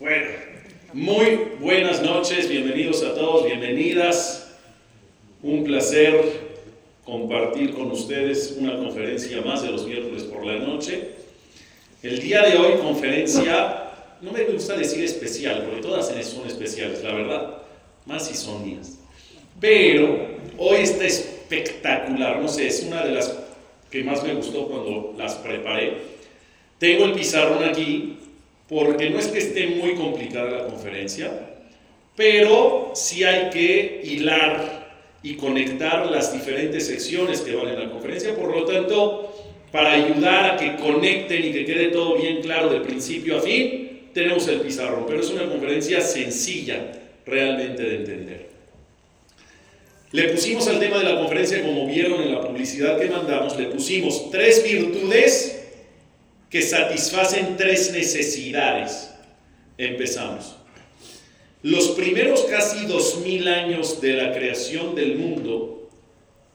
[0.00, 0.28] Bueno,
[0.92, 4.54] muy buenas noches, bienvenidos a todos, bienvenidas.
[5.42, 6.14] Un placer
[7.04, 11.14] compartir con ustedes una conferencia más de los miércoles por la noche.
[12.00, 13.90] El día de hoy, conferencia,
[14.20, 17.54] no me gusta decir especial, porque todas son especiales, la verdad,
[18.06, 19.00] más si son mías.
[19.58, 20.28] Pero
[20.58, 23.36] hoy está espectacular, no sé, es una de las
[23.90, 26.18] que más me gustó cuando las preparé.
[26.78, 28.17] Tengo el pizarrón aquí
[28.68, 31.30] porque no es que esté muy complicada la conferencia,
[32.14, 34.88] pero sí hay que hilar
[35.22, 38.34] y conectar las diferentes secciones que van en la conferencia.
[38.34, 39.34] Por lo tanto,
[39.72, 44.10] para ayudar a que conecten y que quede todo bien claro de principio a fin,
[44.12, 46.92] tenemos el pizarrón, pero es una conferencia sencilla
[47.24, 48.48] realmente de entender.
[50.10, 53.66] Le pusimos al tema de la conferencia, como vieron en la publicidad que mandamos, le
[53.66, 55.57] pusimos tres virtudes
[56.50, 59.10] que satisfacen tres necesidades.
[59.76, 60.56] Empezamos.
[61.62, 65.88] Los primeros casi dos mil años de la creación del mundo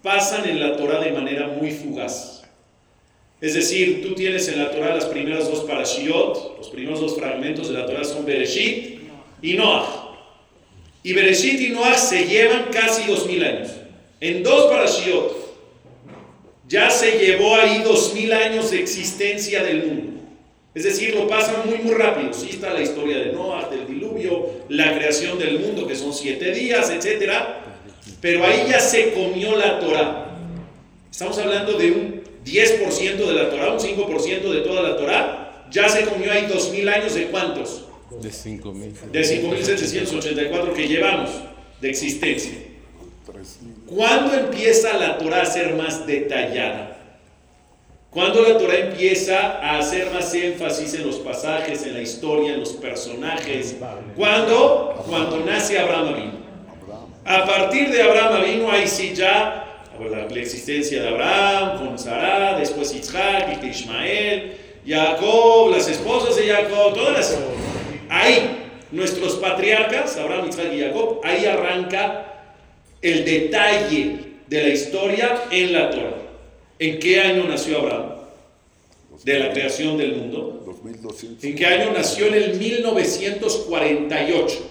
[0.01, 2.43] pasan en la Torah de manera muy fugaz.
[3.41, 7.67] Es decir, tú tienes en la Torah las primeras dos parashiot, los primeros dos fragmentos
[7.67, 9.01] de la Torah son Bereshit
[9.41, 10.17] y Noah.
[11.03, 13.69] Y Bereshit y Noah se llevan casi dos mil años.
[14.21, 15.42] En dos parashiot
[16.73, 20.21] ya se llevó ahí dos mil años de existencia del mundo.
[20.73, 22.33] Es decir, lo pasan muy, muy rápido.
[22.33, 26.51] Sí está la historia de Noah, del diluvio, la creación del mundo, que son siete
[26.51, 27.31] días, etc.
[28.19, 30.35] Pero ahí ya se comió la Torah.
[31.11, 35.67] Estamos hablando de un 10% de la Torah, un 5% de toda la Torah.
[35.69, 37.85] Ya se comió ahí dos mil años de cuántos?
[38.19, 39.11] De 5.000.
[39.11, 41.29] De 5.784 que llevamos
[41.79, 42.53] de existencia.
[43.87, 46.97] ¿Cuándo empieza la Torah a ser más detallada?
[48.09, 52.59] ¿Cuándo la Torah empieza a hacer más énfasis en los pasajes, en la historia, en
[52.59, 53.75] los personajes?
[54.15, 55.03] ¿Cuándo?
[55.09, 56.43] Cuando nace Abraham vino.
[57.25, 62.57] A partir de Abraham vino, ahí sí ya la, la existencia de Abraham con Sarah,
[62.59, 67.39] después Isaac, Ismael, Jacob, las esposas de Jacob, todas las...
[68.09, 72.32] Ahí, nuestros patriarcas, Abraham, Isaac y Jacob, ahí arranca
[73.03, 74.15] el detalle
[74.47, 76.15] de la historia en la Torah.
[76.79, 78.13] ¿En qué año nació Abraham?
[79.23, 80.63] De la creación del mundo.
[81.41, 82.27] ¿En qué año nació?
[82.27, 84.69] En el 1948.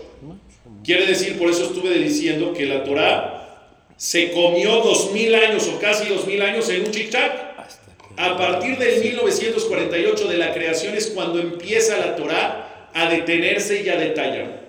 [0.82, 3.38] Quiere decir, por eso estuve diciendo que la Torah
[3.96, 7.14] se comió dos mil años o casi dos mil años en un chic
[8.16, 13.88] A partir del 1948 de la creación es cuando empieza la Torah a detenerse y
[13.90, 14.61] a detallar.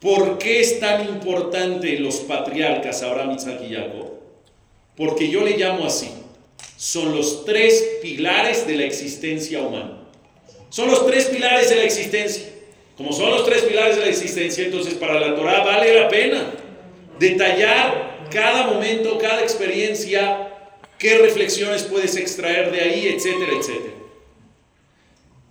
[0.00, 4.12] ¿Por qué es tan importante los patriarcas Abraham, Isaac y Jacob?
[4.96, 6.10] Porque yo le llamo así.
[6.76, 10.02] Son los tres pilares de la existencia humana.
[10.68, 12.44] Son los tres pilares de la existencia.
[12.96, 16.52] Como son los tres pilares de la existencia, entonces para la Torah vale la pena
[17.18, 20.52] detallar cada momento, cada experiencia,
[20.98, 23.94] qué reflexiones puedes extraer de ahí, etcétera, etcétera.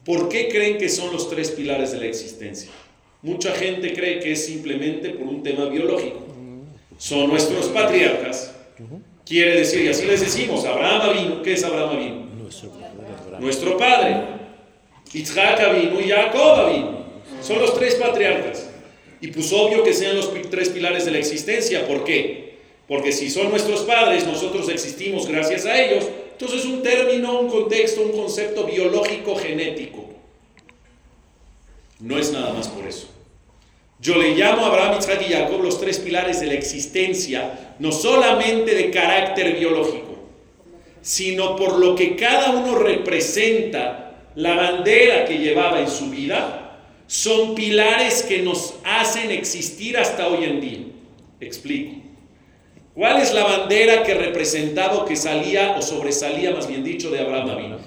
[0.03, 2.69] ¿Por qué creen que son los tres pilares de la existencia?
[3.25, 6.27] Mucha gente cree que es simplemente por un tema biológico.
[6.99, 8.53] Son nuestros patriarcas.
[9.25, 11.41] Quiere decir, y así les decimos, Abraham vino.
[11.41, 12.25] ¿Qué es Abraham vino?
[13.39, 14.17] Nuestro padre.
[15.11, 16.69] Isaac vino y Jacob.
[17.41, 18.69] Son los tres patriarcas.
[19.19, 21.87] Y pues obvio que sean los tres pilares de la existencia.
[21.87, 22.59] ¿Por qué?
[22.87, 26.05] Porque si son nuestros padres, nosotros existimos gracias a ellos.
[26.33, 30.11] Entonces es un término, un contexto, un concepto biológico genético.
[31.99, 33.14] No es nada más por eso.
[33.99, 37.91] Yo le llamo a Abraham, Isaac y Jacob los tres pilares de la existencia, no
[37.91, 40.15] solamente de carácter biológico,
[41.01, 44.01] sino por lo que cada uno representa,
[44.35, 50.43] la bandera que llevaba en su vida, son pilares que nos hacen existir hasta hoy
[50.43, 50.79] en día.
[51.39, 51.95] Explico.
[52.93, 57.19] ¿Cuál es la bandera que representaba o que salía o sobresalía, más bien dicho, de
[57.19, 57.77] Abraham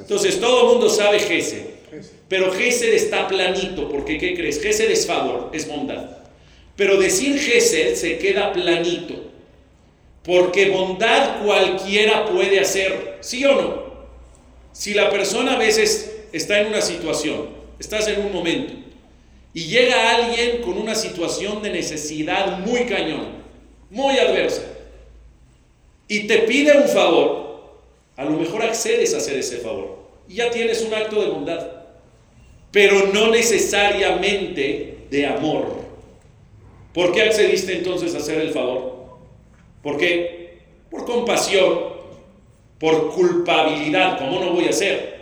[0.00, 1.79] Entonces todo el mundo sabe Gesed.
[2.28, 4.62] Pero Gesed está planito, porque ¿qué crees?
[4.62, 6.18] Gesed es favor, es bondad.
[6.76, 9.14] Pero decir Gesed se queda planito,
[10.22, 13.90] porque bondad cualquiera puede hacer, ¿sí o no?
[14.72, 17.48] Si la persona a veces está en una situación,
[17.78, 18.74] estás en un momento,
[19.52, 23.26] y llega alguien con una situación de necesidad muy cañón,
[23.90, 24.62] muy adversa,
[26.06, 27.80] y te pide un favor,
[28.16, 29.98] a lo mejor accedes a hacer ese favor,
[30.28, 31.79] y ya tienes un acto de bondad
[32.70, 35.80] pero no necesariamente de amor.
[36.92, 39.18] ¿Por qué accediste entonces a hacer el favor?
[39.82, 40.58] ¿Por qué?
[40.90, 41.90] Por compasión,
[42.78, 45.20] por culpabilidad, ¿cómo no voy a hacer?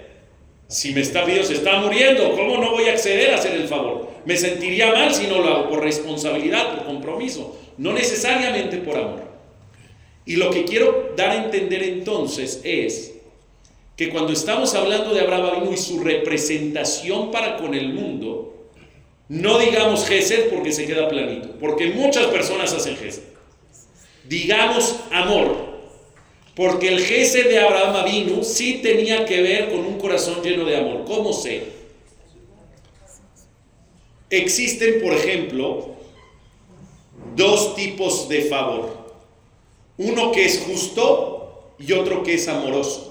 [0.67, 3.69] Si me está pidiendo, se está muriendo, ¿cómo no voy a acceder a hacer el
[3.69, 4.09] favor?
[4.25, 9.23] Me sentiría mal si no lo hago por responsabilidad, por compromiso, no necesariamente por amor.
[10.27, 13.18] Y lo que quiero dar a entender entonces es
[13.99, 18.55] que cuando estamos hablando de Abraham Avinu y su representación para con el mundo,
[19.29, 23.25] no digamos Gesed porque se queda planito, porque muchas personas hacen Gesed.
[24.29, 25.81] Digamos amor,
[26.55, 30.77] porque el Gesed de Abraham Avinu sí tenía que ver con un corazón lleno de
[30.77, 31.05] amor.
[31.05, 31.65] ¿Cómo sé?
[34.31, 35.97] Existen, por ejemplo,
[37.35, 38.97] dos tipos de favor.
[39.97, 43.08] Uno que es justo y otro que es amoroso.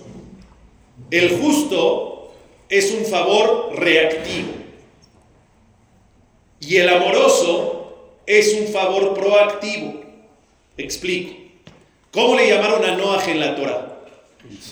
[1.11, 2.33] El justo
[2.69, 4.49] es un favor reactivo.
[6.59, 10.01] Y el amoroso es un favor proactivo.
[10.77, 11.35] Explico.
[12.11, 13.99] ¿Cómo le llamaron a Noah en la Torah?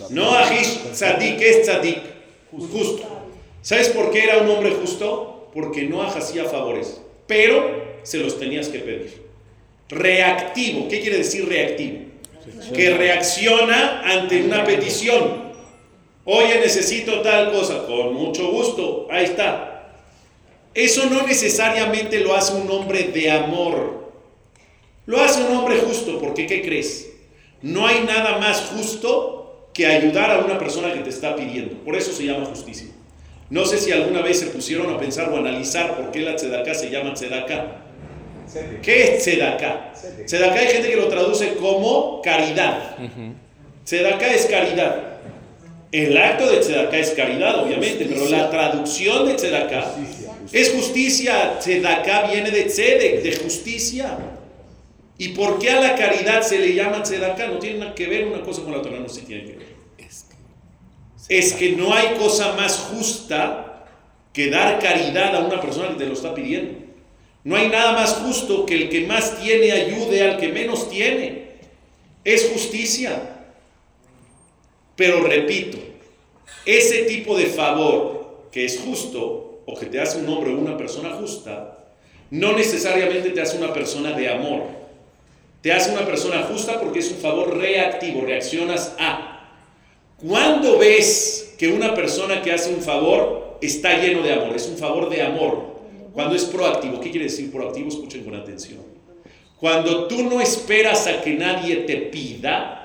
[0.09, 1.99] Noah es tzadik, es tzadik,
[2.51, 3.03] justo.
[3.61, 5.49] ¿Sabes por qué era un hombre justo?
[5.53, 9.25] Porque Noah hacía favores, pero se los tenías que pedir.
[9.89, 11.99] Reactivo, ¿qué quiere decir reactivo?
[12.73, 15.44] Que reacciona ante una petición.
[16.25, 17.85] Oye, necesito tal cosa.
[17.85, 19.07] Con mucho gusto.
[19.09, 19.71] Ahí está.
[20.73, 24.11] Eso no necesariamente lo hace un hombre de amor.
[25.05, 27.11] Lo hace un hombre justo, porque ¿qué crees?
[27.61, 31.75] No hay nada más justo que ayudar a una persona que te está pidiendo.
[31.83, 32.87] Por eso se llama justicia.
[33.49, 36.73] No sé si alguna vez se pusieron a pensar o analizar por qué la tzedaká
[36.73, 37.83] se llama tzedaká.
[38.81, 39.93] ¿Qué es tzedaká?
[40.25, 42.97] Tzedaká hay gente que lo traduce como caridad.
[43.85, 45.14] Tzedaká es caridad.
[45.95, 49.95] El acto de tzedaká es caridad, obviamente, pero la traducción de tzedaká
[50.51, 51.57] es justicia.
[51.57, 54.17] Tzedaká viene de tzedek, de justicia.
[55.17, 57.47] ¿Y por qué a la caridad se le llama tzedaká?
[57.47, 59.67] No tiene nada que ver una cosa con la otra, no se tiene que ver.
[61.29, 63.85] Es que no hay cosa más justa
[64.33, 66.73] que dar caridad a una persona que te lo está pidiendo.
[67.45, 71.51] No hay nada más justo que el que más tiene ayude al que menos tiene.
[72.25, 73.34] Es justicia.
[74.95, 75.77] Pero repito,
[76.65, 80.77] ese tipo de favor que es justo o que te hace un hombre o una
[80.77, 81.77] persona justa,
[82.31, 84.63] no necesariamente te hace una persona de amor.
[85.61, 89.49] Te hace una persona justa porque es un favor reactivo, reaccionas a.
[90.17, 94.55] ¿Cuándo ves que una persona que hace un favor está lleno de amor?
[94.55, 95.75] Es un favor de amor.
[96.13, 96.99] Cuando es proactivo.
[97.01, 97.89] ¿Qué quiere decir proactivo?
[97.89, 98.79] Escuchen con atención.
[99.59, 102.84] Cuando tú no esperas a que nadie te pida,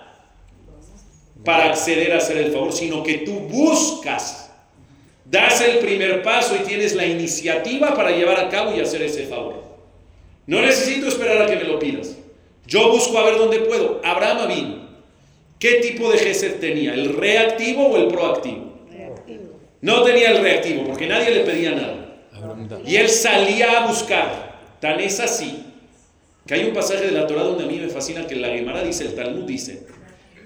[1.45, 4.51] para acceder a hacer el favor, sino que tú buscas,
[5.25, 9.27] das el primer paso y tienes la iniciativa para llevar a cabo y hacer ese
[9.27, 9.65] favor.
[10.47, 12.17] No necesito esperar a que me lo pidas.
[12.67, 14.01] Yo busco a ver dónde puedo.
[14.05, 14.91] Abraham vino.
[15.59, 16.95] ¿Qué tipo de gesed tenía?
[16.95, 18.71] ¿El reactivo o el proactivo?
[19.81, 22.17] No tenía el reactivo porque nadie le pedía nada.
[22.87, 24.51] Y él salía a buscar.
[24.81, 25.67] Tan es así
[26.47, 28.83] que hay un pasaje de la Torah donde a mí me fascina que la Gemara
[28.83, 29.87] dice, el Talmud dice,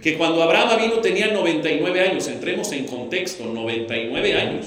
[0.05, 4.67] que cuando Abraham vino tenía 99 años, entremos en contexto, 99 años.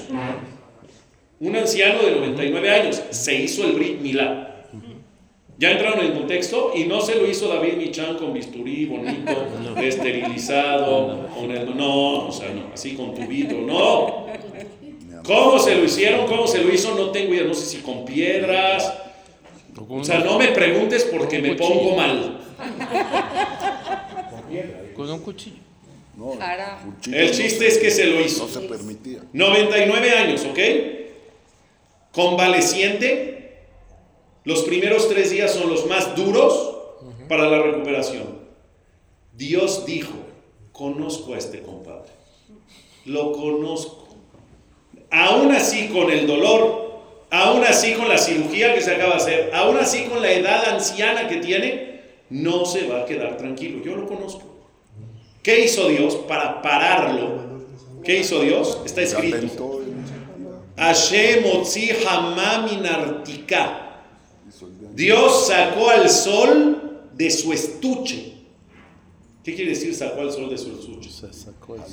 [1.38, 4.64] Un anciano de 99 años se hizo el Brit Milá.
[5.56, 9.46] Ya entraron en contexto y no se lo hizo David Michan con bisturí bonito,
[9.80, 14.26] esterilizado, con el no, o sea, no, así con tubito, no.
[15.22, 16.26] ¿Cómo se lo hicieron?
[16.26, 16.96] ¿Cómo se lo hizo?
[16.96, 18.92] No tengo idea, no sé si con piedras.
[19.88, 22.40] O sea, no me preguntes porque me pongo mal.
[24.30, 25.56] Con un cuchillo.
[26.16, 26.36] No,
[26.84, 28.46] cuchillo El chiste es que se lo hizo.
[28.46, 29.20] no se permitía.
[29.32, 30.58] 99 años, ¿ok?
[32.12, 33.66] Convaleciente.
[34.44, 36.76] Los primeros tres días son los más duros
[37.28, 38.38] para la recuperación.
[39.34, 40.14] Dios dijo,
[40.72, 42.10] conozco a este compadre.
[43.04, 44.08] Lo conozco.
[45.10, 47.00] Aún así con el dolor,
[47.30, 50.68] aún así con la cirugía que se acaba de hacer, aún así con la edad
[50.70, 52.00] anciana que tiene,
[52.30, 53.82] no se va a quedar tranquilo.
[53.84, 54.57] Yo lo conozco.
[55.42, 57.48] ¿Qué hizo Dios para pararlo?
[58.04, 58.80] ¿Qué hizo Dios?
[58.84, 59.82] Está escrito.
[60.76, 64.02] Hashem otzi hamamin artika.
[64.94, 68.34] Dios sacó al sol de su estuche.
[69.44, 71.10] ¿Qué quiere decir sacó al sol de su estuche?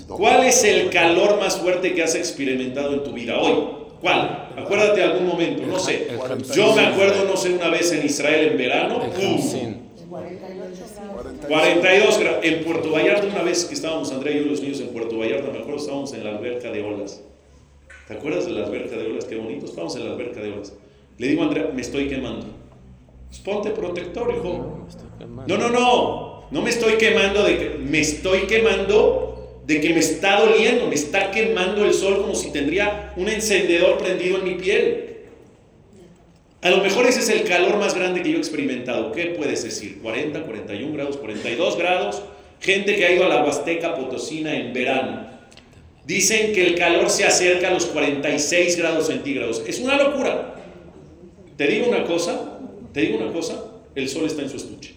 [0.07, 3.85] ¿Cuál es el calor más fuerte que has experimentado en tu vida hoy?
[4.01, 4.49] ¿Cuál?
[4.57, 6.07] Acuérdate de algún momento, no sé.
[6.53, 9.01] Yo me acuerdo, no sé, una vez en Israel en verano.
[11.45, 11.79] Hamsin.
[11.79, 12.45] 42 grados.
[12.45, 15.51] En Puerto Vallarta, una vez que estábamos, Andrea y yo, los niños en Puerto Vallarta,
[15.51, 17.21] me acuerdo, estábamos en la alberca de olas.
[18.07, 19.25] ¿Te acuerdas de la alberca de olas?
[19.25, 20.73] Qué bonito, estábamos en la alberca de olas.
[21.17, 22.47] Le digo a Andrea, me estoy quemando.
[23.27, 24.87] Pues ponte protector, hijo.
[25.47, 26.45] No, no, no.
[26.51, 30.95] No me estoy quemando de que me estoy quemando de que me está doliendo, me
[30.95, 35.14] está quemando el sol como si tendría un encendedor prendido en mi piel.
[36.65, 39.11] A lo mejor ese es el calor más grande que yo he experimentado.
[39.11, 39.99] ¿Qué puedes decir?
[40.01, 42.23] 40, 41 grados, 42 grados.
[42.59, 45.27] Gente que ha ido a la Huasteca Potosina en verano.
[46.07, 49.61] Dicen que el calor se acerca a los 46 grados centígrados.
[49.67, 50.55] Es una locura.
[51.55, 52.57] Te digo una cosa,
[52.93, 54.95] te digo una cosa, el sol está en su estuche.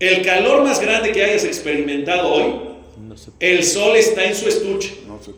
[0.00, 2.54] El calor más grande que hayas experimentado hoy,
[3.38, 4.96] el sol está en su estuche.
[5.06, 5.30] No se.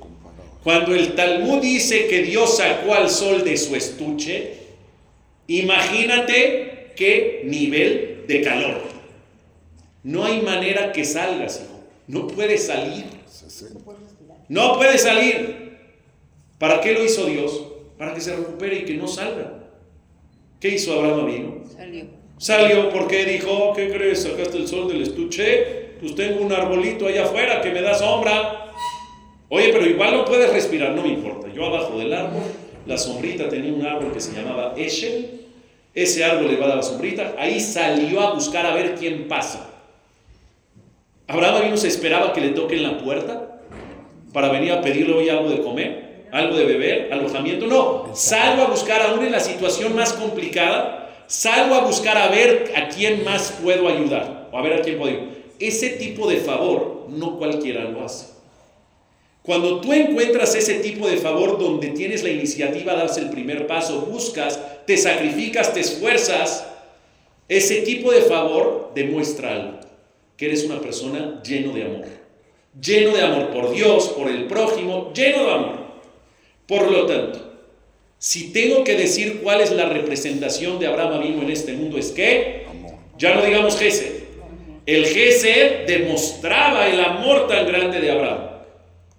[0.64, 4.54] Cuando el Talmud dice que Dios sacó al sol de su estuche,
[5.46, 8.80] imagínate qué nivel de calor.
[10.02, 11.80] No hay manera que salgas, hijo.
[12.06, 13.04] No puedes salir.
[13.30, 13.80] 60.
[14.48, 15.76] No puede salir.
[16.58, 17.62] ¿Para qué lo hizo Dios?
[17.98, 19.64] Para que se recupere y que no salga.
[20.60, 21.62] ¿Qué hizo Abraham?
[21.76, 22.04] Salió.
[22.38, 24.22] Salió porque dijo, ¿qué crees?
[24.22, 25.92] Sacaste el sol del estuche.
[26.00, 28.63] Pues tengo un arbolito allá afuera que me da sombra.
[29.48, 31.48] Oye, pero igual no puedes respirar, no me importa.
[31.52, 32.42] Yo abajo del árbol,
[32.86, 35.42] la sombrita tenía un árbol que se llamaba Eshel.
[35.94, 37.34] Ese árbol le va a dar la sombrita.
[37.38, 39.70] Ahí salió a buscar a ver quién pasa.
[41.26, 43.60] Abraham vino se esperaba que le toquen la puerta
[44.32, 47.66] para venir a pedirle hoy algo de comer, algo de beber, alojamiento.
[47.66, 52.72] No, salgo a buscar aún en la situación más complicada, salgo a buscar a ver
[52.76, 55.34] a quién más puedo ayudar o a ver a quién puedo ayudar.
[55.60, 58.33] Ese tipo de favor no cualquiera lo hace.
[59.44, 64.00] Cuando tú encuentras ese tipo de favor donde tienes la iniciativa, das el primer paso,
[64.00, 66.66] buscas, te sacrificas, te esfuerzas,
[67.46, 69.80] ese tipo de favor demuestra algo,
[70.38, 72.06] que eres una persona lleno de amor.
[72.80, 75.78] Lleno de amor por Dios, por el prójimo, lleno de amor.
[76.66, 77.52] Por lo tanto,
[78.16, 82.64] si tengo que decir cuál es la representación de Abraham en este mundo, es que,
[83.18, 84.24] ya no digamos Gesed.
[84.86, 88.53] El Gesed demostraba el amor tan grande de Abraham,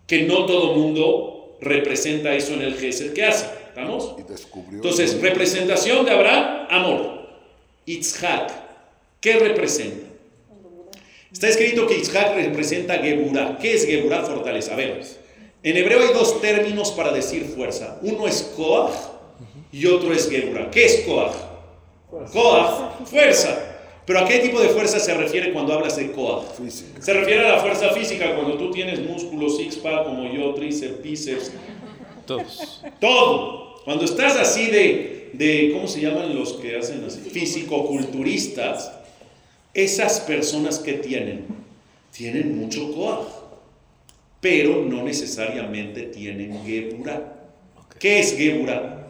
[0.08, 3.46] que no todo mundo representa eso en el Gesed que hace.
[3.68, 4.16] ¿Estamos?
[4.18, 4.78] Y descubrió.
[4.78, 7.28] Entonces, representación de Abraham, amor.
[7.86, 8.52] Itzhak,
[9.20, 10.08] ¿qué representa?
[11.32, 13.58] Está escrito que Itzhak representa Geburah.
[13.58, 14.24] ¿Qué es Geburah?
[14.24, 14.74] Fortaleza.
[14.74, 15.02] A ver,
[15.64, 18.00] en hebreo hay dos términos para decir fuerza.
[18.02, 18.94] Uno es Koach
[19.72, 20.72] y otro es Geburah.
[20.72, 21.34] ¿Qué es Koach?
[22.32, 23.75] Koach, fuerza.
[24.06, 26.46] Pero ¿a qué tipo de fuerza se refiere cuando hablas de Koach?
[26.62, 27.02] Física.
[27.02, 31.52] Se refiere a la fuerza física, cuando tú tienes músculos, six-pack como yo, tríceps, bíceps,
[32.26, 32.82] Todos.
[33.00, 33.82] todo.
[33.84, 37.22] Cuando estás así de, de, ¿cómo se llaman los que hacen así?
[37.30, 38.92] Físico-culturistas,
[39.74, 41.46] esas personas que tienen,
[42.12, 43.26] tienen mucho coaj,
[44.40, 47.34] pero no necesariamente tienen gebura.
[48.00, 49.08] ¿Qué es gebura?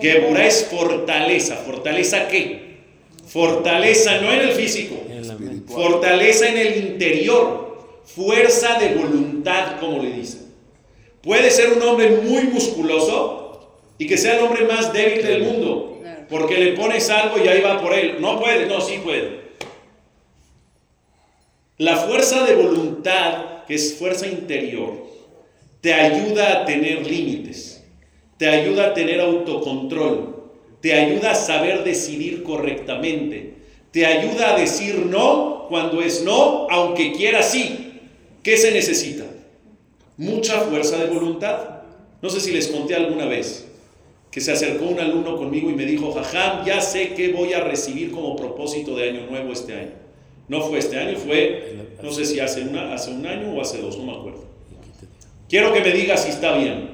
[0.00, 1.56] Gebura es fortaleza.
[1.56, 2.63] ¿Fortaleza qué?
[3.34, 4.94] Fortaleza no en el físico,
[5.66, 10.52] fortaleza en el interior, fuerza de voluntad, como le dicen.
[11.20, 16.00] Puede ser un hombre muy musculoso y que sea el hombre más débil del mundo,
[16.30, 18.18] porque le pones algo y ahí va por él.
[18.20, 19.40] No puede, no, sí puede.
[21.78, 25.08] La fuerza de voluntad, que es fuerza interior,
[25.80, 27.84] te ayuda a tener límites,
[28.36, 30.33] te ayuda a tener autocontrol,
[30.84, 33.54] te ayuda a saber decidir correctamente,
[33.90, 38.02] te ayuda a decir no cuando es no, aunque quiera sí.
[38.42, 39.24] ¿Qué se necesita?
[40.18, 41.84] Mucha fuerza de voluntad.
[42.20, 43.66] No sé si les conté alguna vez
[44.30, 47.60] que se acercó un alumno conmigo y me dijo, Jajam, ya sé qué voy a
[47.60, 49.92] recibir como propósito de año nuevo este año.
[50.48, 52.62] No fue este año, fue, no sé si hace,
[52.92, 54.44] hace un año o hace dos, no me acuerdo.
[55.48, 56.93] Quiero que me digas si está bien.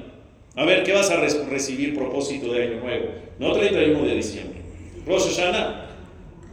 [0.55, 3.05] A ver, ¿qué vas a re- recibir propósito de año nuevo?
[3.39, 4.59] No 31 de diciembre.
[5.07, 5.87] Rosh Hashanah.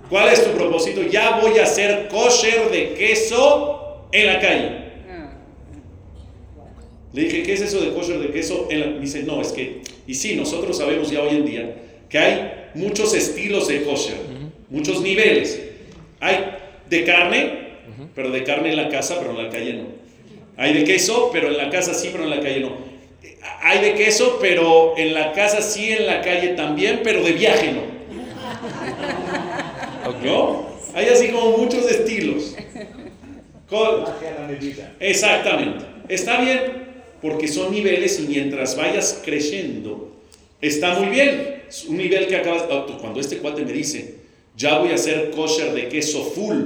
[0.08, 1.02] ¿Cuál es tu propósito?
[1.02, 4.70] Ya voy a hacer kosher de queso en la calle.
[5.10, 5.32] Ah,
[7.12, 8.68] Le dije, ¿qué es eso de kosher de queso?
[8.70, 11.74] en la-?" Me dice, no, es que, y sí, nosotros sabemos ya hoy en día
[12.08, 14.16] que hay muchos estilos de kosher,
[14.70, 15.60] muchos niveles.
[16.20, 16.36] Hay
[16.88, 17.68] de carne,
[18.14, 19.84] pero de carne en la casa, pero en la calle no.
[20.56, 22.87] Hay de queso, pero en la casa sí, pero en la calle no.
[23.62, 27.72] Hay de queso, pero en la casa sí, en la calle también, pero de viaje
[27.72, 27.82] no.
[30.24, 30.66] ¿No?
[30.94, 32.54] Hay así como muchos estilos.
[33.68, 34.04] Co-
[35.00, 35.84] Exactamente.
[36.08, 36.60] Está bien,
[37.20, 40.12] porque son niveles y mientras vayas creciendo,
[40.60, 41.62] está muy bien.
[41.68, 42.66] Es un nivel que acabas.
[42.86, 44.14] tú, Cuando este cuate me dice,
[44.56, 46.56] ya voy a hacer kosher de queso full,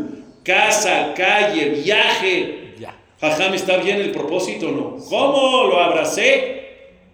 [0.45, 2.75] casa, calle, viaje.
[2.79, 2.95] Ya.
[3.21, 4.97] Jajam, ¿está bien el propósito o no?
[5.09, 5.64] ¿Cómo?
[5.67, 6.62] Lo abracé.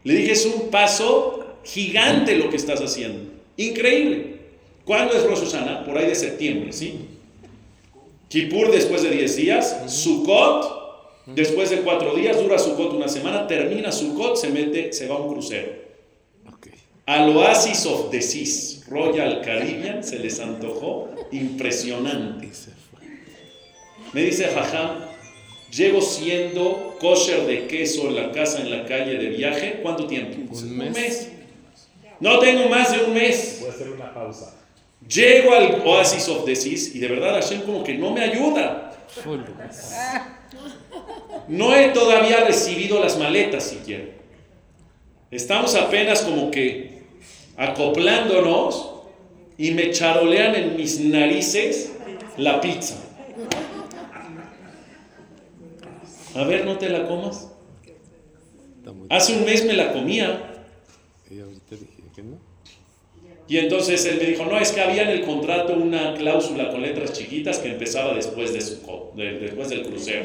[0.09, 3.31] Le dije, es un paso gigante lo que estás haciendo.
[3.59, 4.37] Increíble.
[4.87, 5.85] ¿Cuándo es Rosh Hashanah?
[5.85, 7.01] Por ahí de septiembre, ¿sí?
[8.31, 10.79] Kippur después de 10 días, Sukkot
[11.27, 15.19] Después de cuatro días, dura Sukkot una semana, termina Sukkot, se mete, se va a
[15.19, 15.73] un crucero.
[17.05, 22.49] Al Oasis of the Seas, Royal Caribbean, se les antojó impresionante.
[24.15, 25.05] Me dice Jajam,
[25.71, 30.53] llevo siendo kosher de queso en la casa, en la calle de viaje, ¿cuánto tiempo?
[30.53, 31.31] Un mes.
[32.21, 33.59] No tengo más de un mes.
[33.61, 34.55] Voy a hacer una pausa.
[35.07, 38.93] Llego al Oasis of the Seas y de verdad Hashem como que no me ayuda.
[41.47, 44.05] No he todavía recibido las maletas siquiera.
[45.31, 47.03] Estamos apenas como que
[47.57, 48.93] acoplándonos
[49.57, 51.93] y me charolean en mis narices
[52.37, 52.97] la pizza.
[56.39, 57.49] A ver, no te la comas.
[59.11, 60.65] Hace un mes me la comía.
[61.31, 62.39] Y ahorita dije que no.
[63.49, 66.83] Y entonces él me dijo, no, es que había en el contrato una cláusula con
[66.83, 68.77] letras chiquitas que empezaba después, de su,
[69.17, 70.25] de- después del crucero.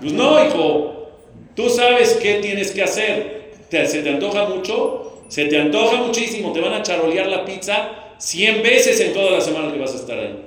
[0.00, 1.10] Pues no, hijo,
[1.54, 3.52] tú sabes qué tienes que hacer.
[3.70, 5.22] Te- ¿Se te antoja mucho?
[5.28, 9.40] Se te antoja muchísimo, te van a charolear la pizza 100 veces en toda la
[9.40, 10.42] semana que vas a estar ahí.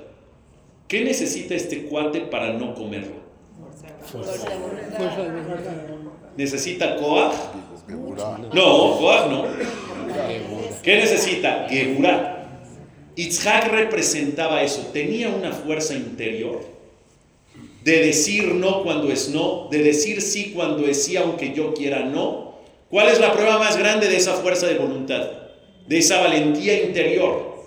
[0.87, 3.18] ¿Qué necesita este cuate para no comerlo?
[6.37, 6.95] ¿Necesita?
[7.87, 8.37] Geburá.
[8.53, 9.45] No, coaj no.
[10.81, 11.67] ¿Qué necesita?
[11.69, 12.35] Geburá.
[13.15, 16.61] Itzhak representaba eso, tenía una fuerza interior
[17.83, 22.01] de decir no cuando es no, de decir sí cuando es sí, aunque yo quiera
[22.01, 22.59] no.
[22.89, 25.29] ¿Cuál es la prueba más grande de esa fuerza de voluntad?
[25.87, 27.65] De esa valentía interior.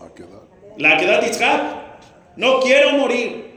[0.78, 1.82] La que da Itzhak.
[2.36, 3.51] No quiero morir.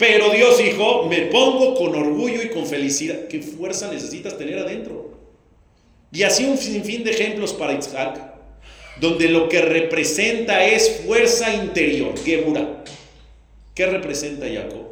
[0.00, 3.28] Pero Dios dijo, me pongo con orgullo y con felicidad.
[3.28, 5.10] ¿Qué fuerza necesitas tener adentro?
[6.10, 8.18] Y así un sinfín de ejemplos para Isaac,
[8.98, 12.82] donde lo que representa es fuerza interior, Geburah.
[13.74, 14.86] ¿Qué representa Jacob?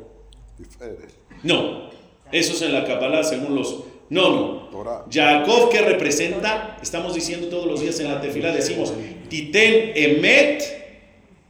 [1.43, 1.89] No,
[2.31, 3.85] eso es en la Kabbalah según los...
[4.11, 5.07] No, no.
[5.11, 6.77] Jacob, ¿qué representa?
[6.83, 8.93] Estamos diciendo todos los días en la tefilá, decimos,
[9.31, 10.63] Titen Emet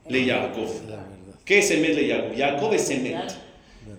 [0.07, 0.69] le Jacob.
[1.45, 2.37] ¿Qué es Emet le Jacob?
[2.37, 3.48] Jacob es Emet.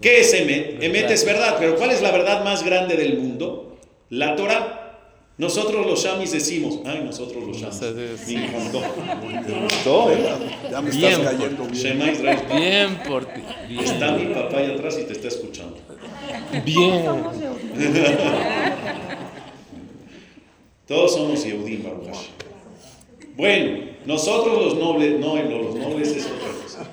[0.02, 0.82] ¿Qué es Emet?
[0.82, 3.78] Emet es verdad, pero ¿cuál es la verdad más grande del mundo?
[4.10, 4.76] La Torah.
[5.38, 8.28] Nosotros los shamis decimos, ay, nosotros los shamis.
[8.28, 8.82] Me encantó.
[9.22, 10.18] Me gustó, ¿eh?
[10.70, 11.74] Ya me Bien, estás cayendo bien.
[11.74, 12.40] Shema Israel.
[12.54, 13.42] Bien por ti.
[13.82, 15.78] Está mi papá ahí atrás y te está escuchando.
[16.66, 17.06] Bien.
[20.88, 22.18] Todos somos Yehudim, Baruch.
[23.38, 26.92] Bueno, nosotros los nobles, no, no, los nobles es otra cosa.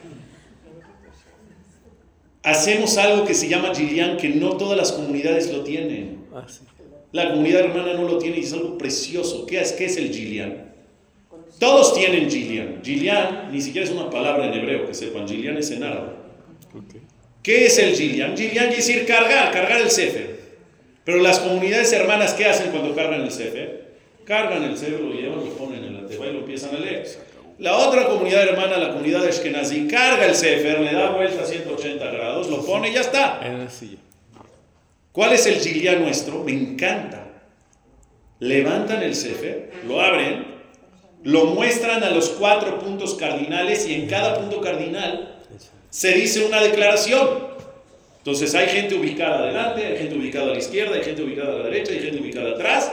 [2.46, 6.26] Hacemos algo que se llama Gillian, que no todas las comunidades lo tienen.
[6.32, 6.60] Ah, sí.
[7.10, 9.46] La comunidad hermana no lo tiene y es algo precioso.
[9.46, 10.72] ¿Qué es, qué es el Gillian?
[11.58, 12.82] Todos tienen Gillian.
[12.84, 15.26] Gillian ni siquiera es una palabra en hebreo, que sepan.
[15.26, 16.12] Gillian es en árabe.
[17.42, 18.36] ¿Qué es el Gillian?
[18.36, 20.38] Gillian quiere decir cargar, cargar el Sefer.
[21.04, 23.96] Pero las comunidades hermanas, ¿qué hacen cuando cargan el Sefer?
[24.24, 27.08] Cargan el Sefer, lo llevan, lo ponen en la teba y lo empiezan a leer.
[27.58, 31.46] La otra comunidad hermana, la comunidad de Ashkenazi, carga el Sefer, le da vuelta a
[31.46, 33.40] 180 grados, lo pone y ya está.
[33.42, 33.98] En la silla.
[35.12, 36.44] ¿Cuál es el Gillian nuestro?
[36.44, 37.26] Me encanta.
[38.40, 40.44] Levantan el Sefer, lo abren,
[41.24, 45.36] lo muestran a los cuatro puntos cardinales y en cada punto cardinal
[45.88, 47.46] se dice una declaración.
[48.18, 51.58] Entonces hay gente ubicada adelante, hay gente ubicada a la izquierda, hay gente ubicada a
[51.58, 52.92] la derecha, hay gente ubicada atrás,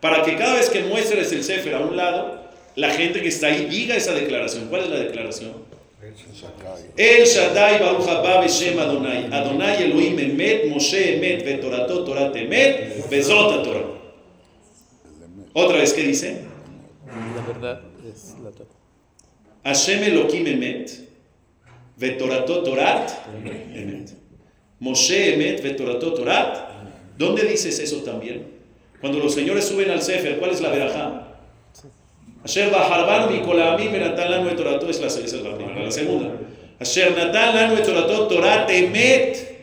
[0.00, 2.43] para que cada vez que muestres el Sefer a un lado,
[2.76, 4.68] la gente que está ahí diga esa declaración.
[4.68, 5.52] ¿Cuál es la declaración?
[6.96, 9.28] El Shaddai Baruch Haba Beshem Adonai.
[9.32, 13.84] Adonai Elohim Emet, Moshe Emet, Vetorato Torat Emet, Bezot Torah.
[15.52, 16.42] Otra vez, ¿qué dice?
[17.06, 18.70] La verdad es la Torah.
[19.64, 20.90] Hashem Elohim Emet,
[21.96, 23.10] Vetorato Torat
[23.44, 24.10] Emet.
[24.80, 26.74] Moshe Emet, Vetorato Torat.
[27.16, 28.46] ¿Dónde dices eso también?
[29.00, 31.33] Cuando los señores suben al Sefer, ¿cuál es la verajá?
[32.44, 32.70] Asher
[33.30, 35.90] Mikolamim Benatan Lanu es la, primera.
[35.90, 36.32] Segunda.
[36.78, 37.76] Asher Natan Lanu
[38.68, 39.54] Emet.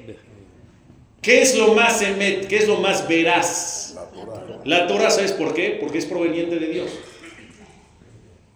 [1.21, 2.47] ¿Qué es lo más emet?
[2.47, 3.93] ¿Qué es lo más veraz?
[3.95, 4.61] La Torah.
[4.65, 5.77] La Torah, ¿sabes por qué?
[5.79, 6.89] Porque es proveniente de Dios.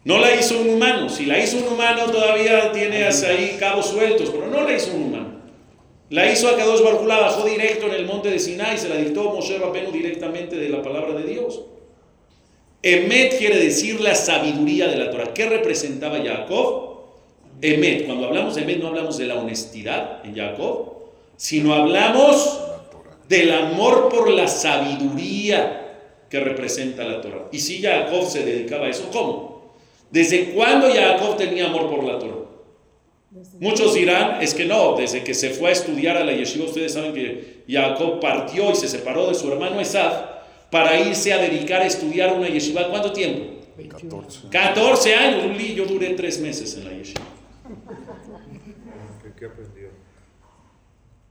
[0.03, 1.07] No la hizo un humano.
[1.09, 5.03] Si la hizo un humano, todavía tiene ahí cabos sueltos, pero no la hizo un
[5.03, 5.35] humano.
[6.09, 8.89] La hizo a Kadosh Baruj Hu, la bajó directo en el monte de Sinai, se
[8.89, 11.61] la dictó Moshe Rabenu directamente de la palabra de Dios.
[12.85, 15.33] Emet quiere decir la sabiduría de la Torah.
[15.33, 16.99] ¿Qué representaba Jacob?
[17.59, 18.05] Emet.
[18.05, 20.93] Cuando hablamos de Emet no hablamos de la honestidad en Jacob,
[21.35, 22.59] sino hablamos
[23.27, 25.95] del amor por la sabiduría
[26.29, 27.47] que representa la Torah.
[27.51, 29.73] Y si Jacob se dedicaba a eso, ¿cómo?
[30.11, 32.45] ¿Desde cuándo Jacob tenía amor por la Torah?
[33.59, 36.93] Muchos dirán, es que no, desde que se fue a estudiar a la yeshiva, ustedes
[36.93, 40.34] saben que Jacob partió y se separó de su hermano Esaf
[40.75, 42.89] para irse a dedicar a estudiar una yeshiva.
[42.89, 43.61] ¿Cuánto tiempo?
[43.77, 44.49] 14.
[44.49, 47.21] 14 años, yo duré tres meses en la yeshiva.
[49.23, 49.87] ¿Qué, qué aprendió?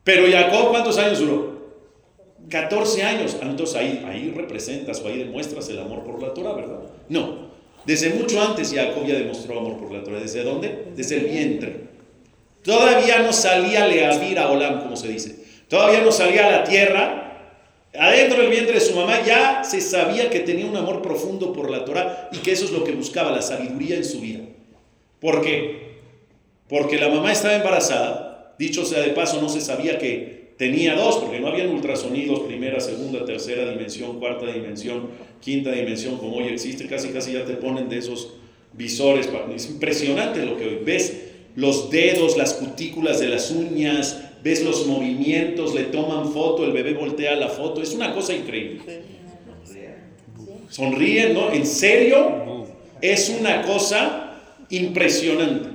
[0.02, 1.74] Pero Jacob, ¿cuántos años duró?
[2.48, 3.36] 14 años.
[3.42, 6.80] Ah, Entonces ahí, ahí representas o ahí demuestras el amor por la Torah, ¿verdad?
[7.10, 7.50] No.
[7.84, 10.20] Desde mucho antes Jacob ya demostró amor por la Torah.
[10.20, 10.86] ¿Desde dónde?
[10.96, 11.80] Desde el vientre.
[12.62, 15.44] Todavía no salía Leavir a Olam, como se dice.
[15.68, 17.23] Todavía no salía a la tierra.
[17.98, 21.70] Adentro del vientre de su mamá ya se sabía que tenía un amor profundo por
[21.70, 24.40] la Torah y que eso es lo que buscaba, la sabiduría en su vida.
[25.20, 25.84] ¿Por qué?
[26.68, 28.54] Porque la mamá estaba embarazada.
[28.58, 32.80] Dicho sea de paso, no se sabía que tenía dos, porque no habían ultrasonidos, primera,
[32.80, 35.08] segunda, tercera dimensión, cuarta dimensión,
[35.40, 36.86] quinta dimensión, como hoy existe.
[36.88, 38.34] Casi, casi ya te ponen de esos
[38.72, 39.28] visores.
[39.54, 41.20] Es impresionante lo que hoy ves.
[41.56, 46.92] Los dedos, las cutículas de las uñas, ves los movimientos, le toman foto, el bebé
[46.92, 47.80] voltea la foto.
[47.80, 49.02] Es una cosa increíble.
[50.68, 51.50] Sonríen, ¿no?
[51.50, 52.66] En serio,
[53.00, 55.70] es una cosa impresionante.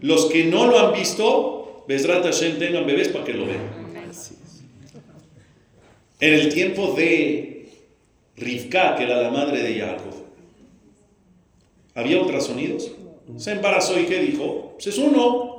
[0.00, 3.84] Los que no lo han visto, Besrat Hashem tengan bebés para que lo vean.
[6.20, 7.68] En el tiempo de
[8.36, 10.14] Rivka, que era la madre de Jacob,
[11.94, 12.92] ¿había ultrasonidos?
[13.38, 14.74] Se embarazó y ¿qué dijo?
[14.74, 15.53] Pues es uno.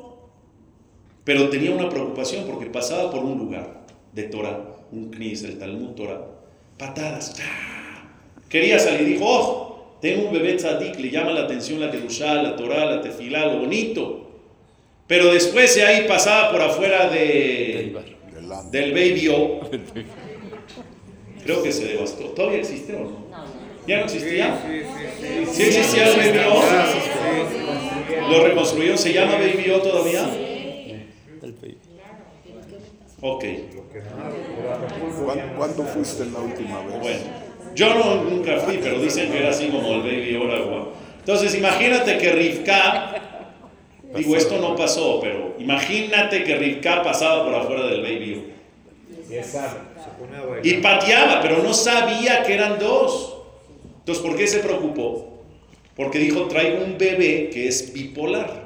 [1.25, 3.81] Pero tenía una preocupación porque pasaba por un lugar
[4.13, 4.61] de Torah,
[4.91, 6.21] un knis, el Talmud Torah,
[6.77, 7.35] patadas.
[8.47, 12.55] Quería salir, dijo, oh, tengo un bebé tzadik, le llama la atención la Kedushá, la
[12.55, 14.29] Torah, la Tefilá, lo bonito.
[15.07, 17.95] Pero después de ahí pasaba por afuera de,
[18.33, 18.69] Delante.
[18.77, 19.61] del Baby O.
[21.43, 22.25] Creo que se devastó.
[22.29, 23.25] ¿Todavía existe o no?
[23.87, 24.61] ¿Ya no existía?
[24.63, 25.53] Sí, sí, sí.
[25.53, 28.31] ¿Sí existía el Baby O?
[28.31, 28.95] ¿Lo reconstruyó?
[28.95, 30.44] ¿Se llama Baby O todavía?
[33.21, 33.43] Ok.
[33.43, 36.99] Lo que no, ¿Cuándo, cuándo fuiste la última vez?
[36.99, 37.19] Bueno,
[37.73, 40.51] yo no, nunca fui, pero dicen que era así como el Baby O.
[40.51, 40.89] agua.
[41.19, 43.21] Entonces, imagínate que Rivka,
[44.15, 48.51] digo, esto no pasó, pero imagínate que Rivka pasaba por afuera del Baby.
[50.63, 53.37] Y pateaba, pero no sabía que eran dos.
[53.99, 55.39] Entonces, ¿por qué se preocupó?
[55.95, 58.63] Porque dijo, traigo un bebé que es bipolar.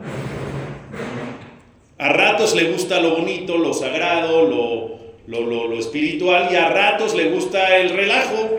[1.99, 6.69] A ratos le gusta lo bonito, lo sagrado, lo, lo, lo- lo espiritual, y a
[6.69, 8.57] ratos le gusta el relajo.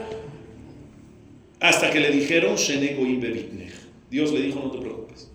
[1.58, 2.56] Hasta que le dijeron.
[4.10, 5.30] Dios le dijo, no te preocupes.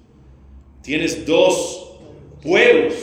[0.81, 1.93] Tienes dos
[2.41, 2.93] pueblos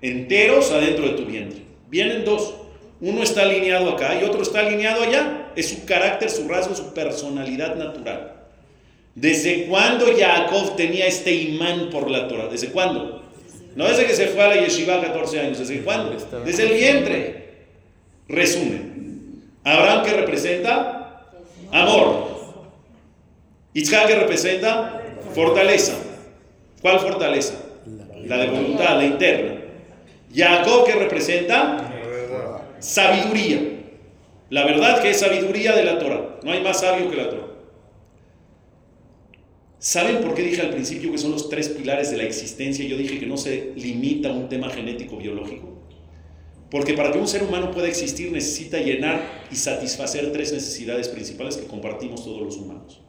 [0.00, 1.62] enteros adentro de tu vientre.
[1.88, 2.54] Vienen dos.
[3.00, 5.50] Uno está alineado acá y otro está alineado allá.
[5.56, 8.34] Es su carácter, su rasgo, su personalidad natural.
[9.14, 12.48] ¿Desde cuándo Jacob tenía este imán por la Torah?
[12.48, 13.21] ¿Desde cuándo?
[13.74, 15.58] No desde que se fue a la yeshiva a 14 años.
[15.58, 16.16] ¿Desde cuándo?
[16.44, 17.42] Desde el vientre.
[18.28, 19.52] Resumen.
[19.64, 21.22] Abraham que representa
[21.70, 22.32] amor.
[23.74, 25.00] Isaac que representa
[25.34, 25.94] fortaleza.
[26.80, 27.54] ¿Cuál fortaleza?
[28.26, 29.60] La de voluntad, la interna.
[30.34, 31.90] Jacob que representa
[32.78, 33.60] sabiduría.
[34.50, 36.36] La verdad que es sabiduría de la Torah.
[36.42, 37.51] No hay más sabio que la Torah.
[39.82, 42.86] ¿Saben por qué dije al principio que son los tres pilares de la existencia?
[42.86, 45.70] Yo dije que no se limita a un tema genético biológico.
[46.70, 51.56] Porque para que un ser humano pueda existir necesita llenar y satisfacer tres necesidades principales
[51.56, 53.00] que compartimos todos los humanos.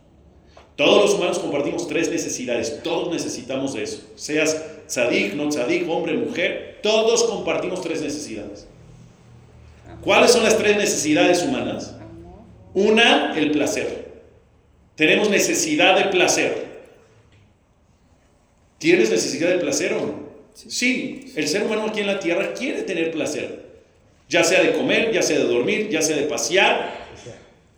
[0.75, 4.11] Todos los humanos compartimos tres necesidades, todos necesitamos de eso.
[4.15, 8.65] Seas tzadik, no tzadik, hombre, mujer, todos compartimos tres necesidades.
[10.01, 11.93] ¿Cuáles son las tres necesidades humanas?
[12.73, 14.11] Una, el placer.
[14.95, 16.62] Tenemos necesidad de placer.
[18.83, 20.13] ¿Tienes necesidad de placer o no?
[20.53, 23.63] Sí, el ser humano aquí en la tierra quiere tener placer.
[24.27, 26.93] Ya sea de comer, ya sea de dormir, ya sea de pasear,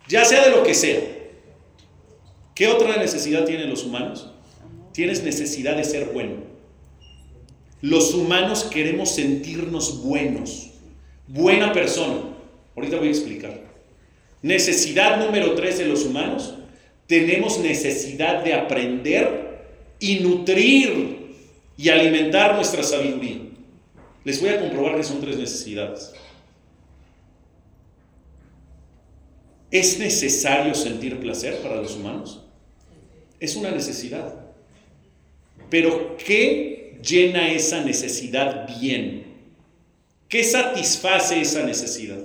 [0.08, 0.98] ya sea de lo que sea.
[2.56, 4.32] ¿Qué otra necesidad tienen los humanos?
[4.92, 6.42] Tienes necesidad de ser bueno.
[7.82, 10.72] Los humanos queremos sentirnos buenos,
[11.28, 12.18] buena persona.
[12.74, 13.60] Ahorita voy a explicar.
[14.42, 16.54] Necesidad número tres de los humanos,
[17.06, 19.45] tenemos necesidad de aprender
[19.98, 21.34] y nutrir
[21.76, 23.40] y alimentar nuestra sabiduría.
[24.24, 26.12] Les voy a comprobar que son tres necesidades.
[29.70, 32.42] ¿Es necesario sentir placer para los humanos?
[33.40, 34.34] Es una necesidad.
[35.68, 39.26] Pero ¿qué llena esa necesidad bien?
[40.28, 42.18] ¿Qué satisface esa necesidad?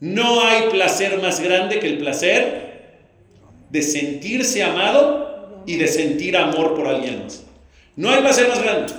[0.00, 2.98] No hay placer más grande que el placer
[3.70, 5.23] de sentirse amado
[5.66, 7.44] y de sentir amor por alguien más.
[7.96, 8.92] No hay placer más grande.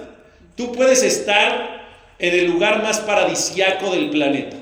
[0.56, 1.86] Tú puedes estar
[2.18, 4.56] en el lugar más paradisiaco del planeta,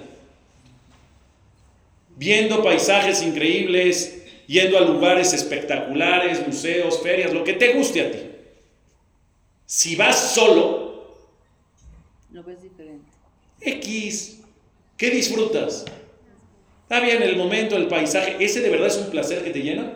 [2.15, 8.19] viendo paisajes increíbles, yendo a lugares espectaculares, museos, ferias, lo que te guste a ti.
[9.65, 10.83] Si vas solo,
[12.31, 13.11] Lo ves diferente.
[13.61, 14.39] X,
[14.97, 15.85] ¿qué disfrutas?
[16.81, 19.93] Está bien el momento, el paisaje, ¿ese de verdad es un placer que te llena?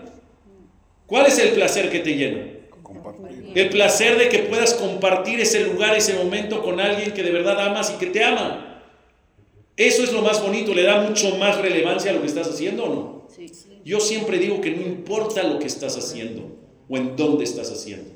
[1.07, 2.45] ¿Cuál es el placer que te llena?
[2.83, 3.51] Compartir.
[3.55, 7.59] El placer de que puedas compartir ese lugar, ese momento con alguien que de verdad
[7.59, 8.83] amas y que te ama.
[9.75, 12.83] Eso es lo más bonito, le da mucho más relevancia a lo que estás haciendo
[12.83, 13.27] o no.
[13.33, 13.49] Sí.
[13.85, 16.57] Yo siempre digo que no importa lo que estás haciendo
[16.89, 18.11] o en dónde estás haciendo.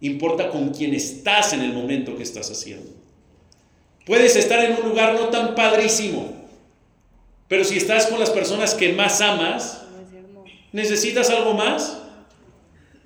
[0.00, 2.90] Importa con quién estás en el momento que estás haciendo.
[4.06, 6.32] Puedes estar en un lugar no tan padrísimo,
[7.48, 9.84] pero si estás con las personas que más amas.
[10.74, 11.98] ¿necesitas algo más?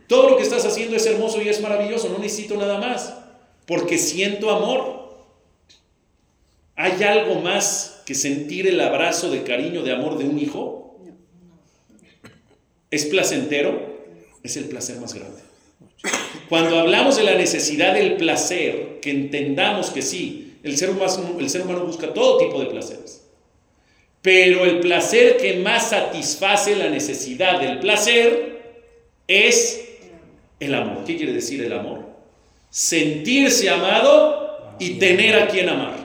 [0.09, 3.14] Todo lo que estás haciendo es hermoso y es maravilloso, no necesito nada más,
[3.66, 5.07] porque siento amor.
[6.75, 10.99] ¿Hay algo más que sentir el abrazo de cariño, de amor de un hijo?
[12.90, 13.99] ¿Es placentero?
[14.42, 15.42] Es el placer más grande.
[16.49, 21.51] Cuando hablamos de la necesidad del placer, que entendamos que sí, el ser humano, el
[21.51, 23.27] ser humano busca todo tipo de placeres.
[24.23, 28.87] Pero el placer que más satisface la necesidad del placer
[29.27, 29.88] es
[30.61, 31.05] el amor.
[31.05, 32.07] ¿Qué quiere decir el amor?
[32.71, 35.97] Sentirse amado y tener a quien amar.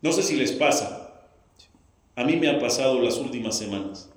[0.00, 1.24] No sé si les pasa.
[2.14, 4.10] A mí me ha pasado las últimas semanas.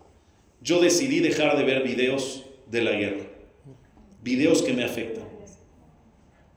[0.62, 3.26] Yo decidí dejar de ver videos de la guerra.
[4.22, 5.26] Videos que me afectan.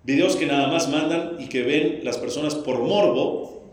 [0.03, 3.64] Videos que nada más mandan y que ven las personas por morbo.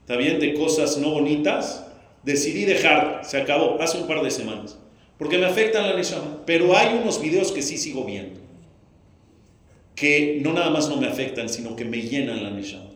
[0.00, 0.38] ¿Está bien?
[0.38, 1.86] De cosas no bonitas.
[2.22, 3.22] Decidí dejar.
[3.24, 3.80] Se acabó.
[3.80, 4.78] Hace un par de semanas.
[5.18, 6.42] Porque me afectan la neshama.
[6.46, 8.40] Pero hay unos videos que sí sigo viendo.
[9.94, 12.90] Que no nada más no me afectan, sino que me llenan la neshama.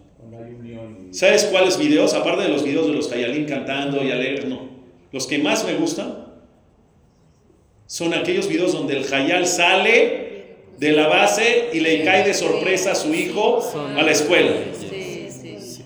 [1.10, 2.14] ¿Sabes cuáles videos?
[2.14, 4.68] Aparte de los videos de los Hayalín cantando y alegres, no.
[5.12, 6.26] Los que más me gustan
[7.86, 10.26] son aquellos videos donde el Hayal sale
[10.78, 13.60] de la base y le cae de sorpresa a su hijo
[13.96, 14.52] a la escuela.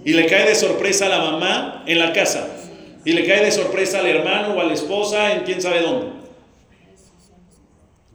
[0.05, 2.49] Y le cae de sorpresa a la mamá en la casa.
[3.05, 6.20] Y le cae de sorpresa al hermano o a la esposa en quién sabe dónde.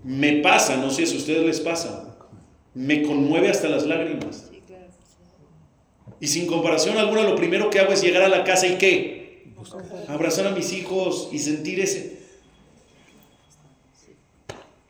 [0.05, 2.15] Me pasa, no sé si a ustedes les pasa.
[2.75, 4.51] Me conmueve hasta las lágrimas.
[6.19, 9.47] Y sin comparación alguna, lo primero que hago es llegar a la casa y qué?
[10.07, 12.19] Abrazar a mis hijos y sentir ese...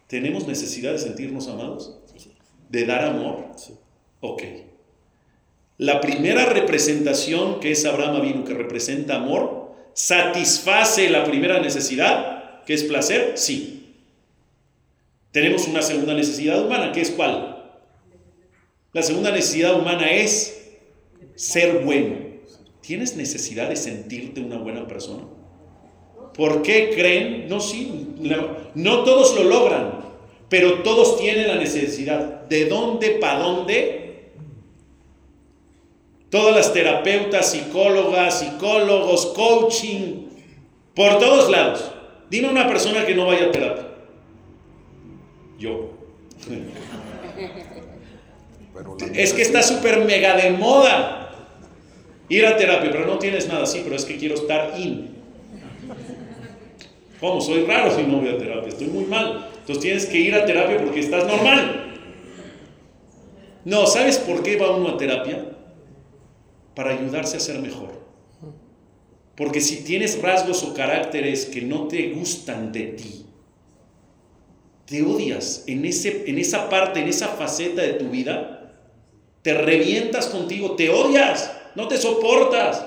[0.08, 1.98] ¿Tenemos necesidad de sentirnos amados?
[2.70, 3.52] ¿De dar amor?
[4.20, 4.44] Ok.
[5.78, 12.74] La primera representación que es Abraham vino que representa amor, satisface la primera necesidad, que
[12.74, 13.85] es placer, sí.
[15.36, 17.62] Tenemos una segunda necesidad humana, que es cuál?
[18.94, 20.78] La segunda necesidad humana es
[21.36, 22.16] ser bueno.
[22.80, 25.24] ¿Tienes necesidad de sentirte una buena persona?
[26.34, 27.50] ¿Por qué creen?
[27.50, 28.16] No, sí,
[28.76, 30.06] no todos lo logran,
[30.48, 32.46] pero todos tienen la necesidad.
[32.48, 34.30] ¿De dónde para dónde?
[36.30, 40.30] Todas las terapeutas, psicólogas, psicólogos, coaching,
[40.94, 41.92] por todos lados.
[42.30, 43.85] Dime una persona que no vaya a terapia.
[45.60, 45.92] Yo.
[48.74, 51.22] Pero Es que está súper mega de moda
[52.28, 55.16] ir a terapia, pero no tienes nada así, pero es que quiero estar in.
[57.20, 57.40] ¿Cómo?
[57.40, 59.50] Soy raro si no voy a terapia, estoy muy mal.
[59.60, 61.94] Entonces tienes que ir a terapia porque estás normal.
[63.64, 65.44] No, ¿sabes por qué va uno a terapia?
[66.76, 68.04] Para ayudarse a ser mejor.
[69.36, 73.25] Porque si tienes rasgos o caracteres que no te gustan de ti,
[74.86, 78.74] te odias en, ese, en esa parte, en esa faceta de tu vida,
[79.42, 82.86] te revientas contigo, te odias, no te soportas.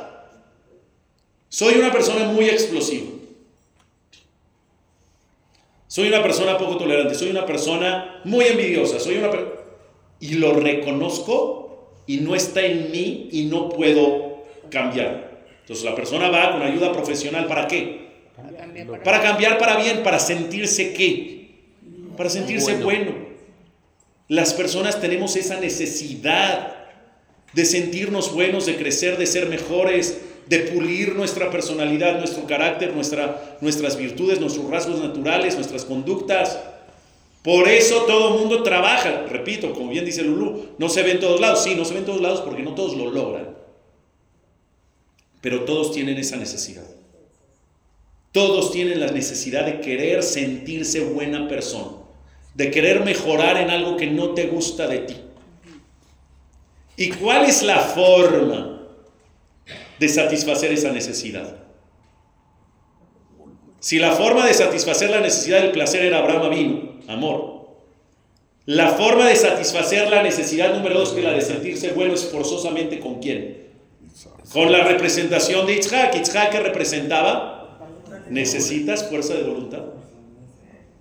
[1.49, 3.07] Soy una persona muy explosiva.
[5.87, 9.59] Soy una persona poco tolerante, soy una persona muy envidiosa, soy una per-
[10.21, 15.45] y lo reconozco y no está en mí y no puedo cambiar.
[15.63, 18.09] Entonces la persona va con ayuda profesional para qué?
[18.37, 21.38] Para cambiar para Para cambiar para bien, para sentirse qué?
[22.19, 23.13] Para sentirse bueno.
[24.27, 26.77] Las personas tenemos esa necesidad
[27.55, 33.59] de sentirnos buenos, de crecer, de ser mejores, de pulir nuestra personalidad, nuestro carácter, nuestra,
[33.61, 36.59] nuestras virtudes, nuestros rasgos naturales, nuestras conductas.
[37.43, 41.21] Por eso todo el mundo trabaja, repito, como bien dice Lulú, no se ve en
[41.21, 43.57] todos lados, sí, no se ve en todos lados porque no todos lo logran,
[45.41, 46.85] pero todos tienen esa necesidad.
[48.33, 51.98] Todos tienen la necesidad de querer sentirse buena persona,
[52.59, 55.15] de querer mejorar en algo que no te gusta de ti.
[56.97, 58.81] ¿Y cuál es la forma
[60.01, 61.55] de satisfacer esa necesidad?
[63.79, 67.69] Si la forma de satisfacer la necesidad del placer era Abraham vino, amor.
[68.67, 72.99] La forma de satisfacer la necesidad número dos, que la de sentirse bueno, es forzosamente
[72.99, 73.69] con quién?
[74.53, 76.17] Con la representación de Itzhak.
[76.17, 77.79] Itzhak que representaba,
[78.29, 79.98] necesitas fuerza de voluntad.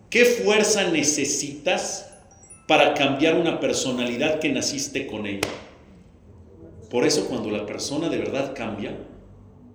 [0.10, 2.10] ¿Qué fuerza necesitas
[2.68, 5.48] para cambiar una personalidad que naciste con ella?
[6.90, 8.98] Por eso cuando la persona de verdad cambia,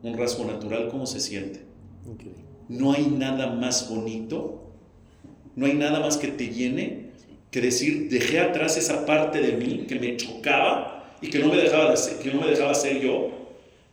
[0.03, 1.61] un rasgo natural, ¿cómo se siente?
[2.69, 4.73] No hay nada más bonito,
[5.55, 7.13] no hay nada más que te llene
[7.51, 11.59] que decir, dejé atrás esa parte de mí que me chocaba y que no me
[11.59, 13.31] dejaba, de ser, que no me dejaba ser yo,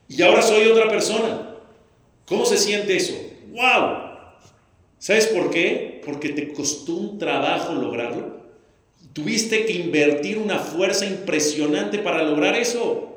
[0.08, 1.58] y ahora soy otra persona.
[2.26, 3.14] ¿Cómo se siente eso?
[3.52, 4.10] ¡Wow!
[4.98, 5.89] ¿Sabes por qué?
[6.06, 8.40] Porque te costó un trabajo lograrlo.
[9.14, 13.10] Tuviste que invertir una fuerza impresionante para lograr eso.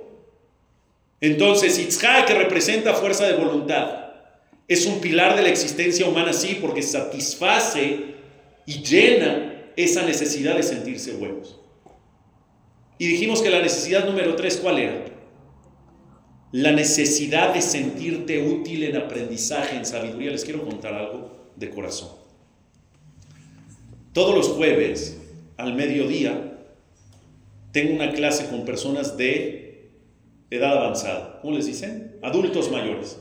[1.20, 4.02] Entonces, Itzhak, que representa fuerza de voluntad,
[4.66, 8.14] es un pilar de la existencia humana, sí, porque satisface
[8.66, 11.60] y llena esa necesidad de sentirse buenos.
[12.98, 15.04] Y dijimos que la necesidad número tres, ¿cuál era?
[16.52, 20.30] La necesidad de sentirte útil en aprendizaje, en sabiduría.
[20.30, 22.21] Les quiero contar algo de corazón.
[24.12, 25.18] Todos los jueves,
[25.56, 26.58] al mediodía,
[27.72, 29.90] tengo una clase con personas de
[30.50, 31.38] edad avanzada.
[31.40, 32.18] ¿Cómo les dicen?
[32.22, 33.18] Adultos mayores.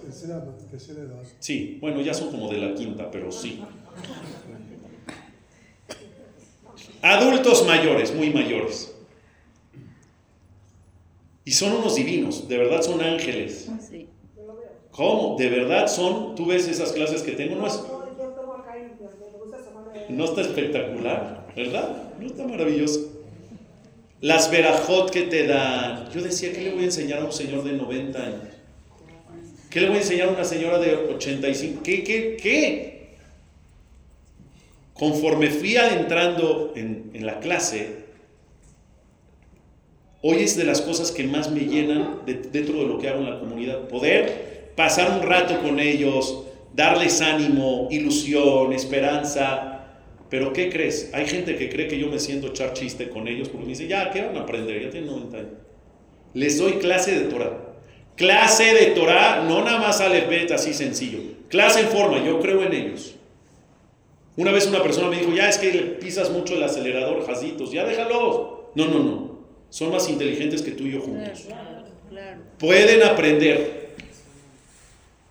[1.40, 3.62] Sí, bueno, ya son como de la quinta, pero sí.
[7.02, 8.94] Adultos mayores, muy mayores.
[11.46, 13.70] Y son unos divinos, de verdad son ángeles.
[14.92, 15.38] ¿Cómo?
[15.38, 17.82] De verdad son, tú ves esas clases que tengo, no es...
[20.12, 22.12] No está espectacular, ¿verdad?
[22.20, 23.12] No está maravilloso.
[24.20, 26.12] Las verajot que te dan.
[26.12, 28.40] Yo decía, ¿qué le voy a enseñar a un señor de 90 años?
[29.70, 31.82] ¿Qué le voy a enseñar a una señora de 85?
[31.82, 33.10] ¿Qué, qué, qué?
[34.94, 38.02] Conforme fui adentrando en, en la clase,
[40.22, 43.30] hoy es de las cosas que más me llenan dentro de lo que hago en
[43.30, 43.88] la comunidad.
[43.88, 46.44] Poder pasar un rato con ellos,
[46.74, 49.71] darles ánimo, ilusión, esperanza,
[50.32, 51.10] pero ¿qué crees?
[51.12, 53.86] Hay gente que cree que yo me siento echar chiste con ellos porque me dice,
[53.86, 54.82] ya, ¿qué van a aprender?
[54.82, 55.52] Ya tienen 90 años.
[56.34, 57.58] Les doy clase de Torah.
[58.16, 61.20] Clase de Torah, no nada más alefbet así sencillo.
[61.50, 63.16] Clase en forma, yo creo en ellos.
[64.38, 67.74] Una vez una persona me dijo, ya es que le pisas mucho el acelerador, jazitos,
[67.74, 68.52] ya déjalos.
[68.74, 69.40] No, no, no.
[69.70, 71.46] Son más inteligentes que tú y yo juntos.
[72.58, 73.90] Pueden aprender.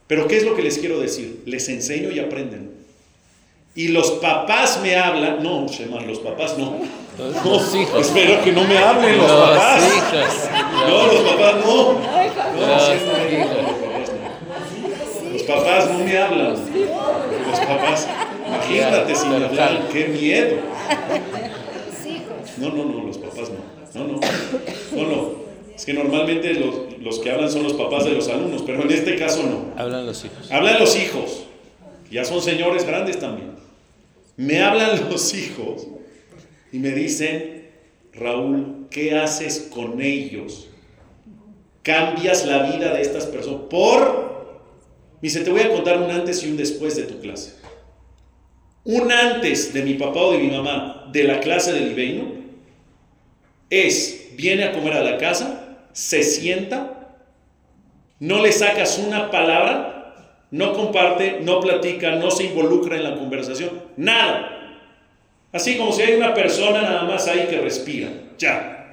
[0.07, 1.43] Pero ¿qué es lo que les quiero decir?
[1.47, 2.70] Les enseño y aprenden.
[3.75, 6.75] Y los papás me hablan, no, Shema, los papás no.
[7.45, 8.01] Los hijos.
[8.07, 9.83] Espero que no me hablen los, Los papás.
[9.97, 10.49] hijos.
[10.89, 11.93] No, los papás no.
[11.93, 13.57] No, Los hijos.
[15.33, 16.53] Los papás no me hablan.
[16.53, 18.09] Los papás,
[18.47, 20.57] imagínate si me hablan, qué miedo.
[22.59, 24.01] No, no, no, los papás no.
[24.01, 24.21] No, no.
[24.97, 25.31] No, no.
[25.75, 28.91] Es que normalmente los, los que hablan son los papás de los alumnos, pero en
[28.91, 29.81] este caso no.
[29.81, 30.51] Hablan los hijos.
[30.51, 31.45] Hablan los hijos.
[32.11, 33.60] Ya son señores grandes también.
[34.41, 35.87] Me hablan los hijos
[36.73, 37.69] y me dicen,
[38.15, 40.71] Raúl, ¿qué haces con ellos?
[41.83, 44.65] Cambias la vida de estas personas por...
[45.21, 47.57] Me dice, te voy a contar un antes y un después de tu clase.
[48.85, 52.33] Un antes de mi papá o de mi mamá de la clase del Ibeino
[53.69, 57.19] es, viene a comer a la casa, se sienta,
[58.21, 60.01] no le sacas una palabra,
[60.51, 64.57] no comparte, no platica, no se involucra en la conversación, nada.
[65.53, 68.09] Así como si hay una persona nada más ahí que respira,
[68.39, 68.93] ya.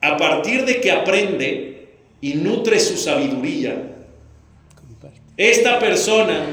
[0.00, 1.88] A partir de que aprende
[2.20, 3.76] y nutre su sabiduría,
[5.36, 6.46] esta persona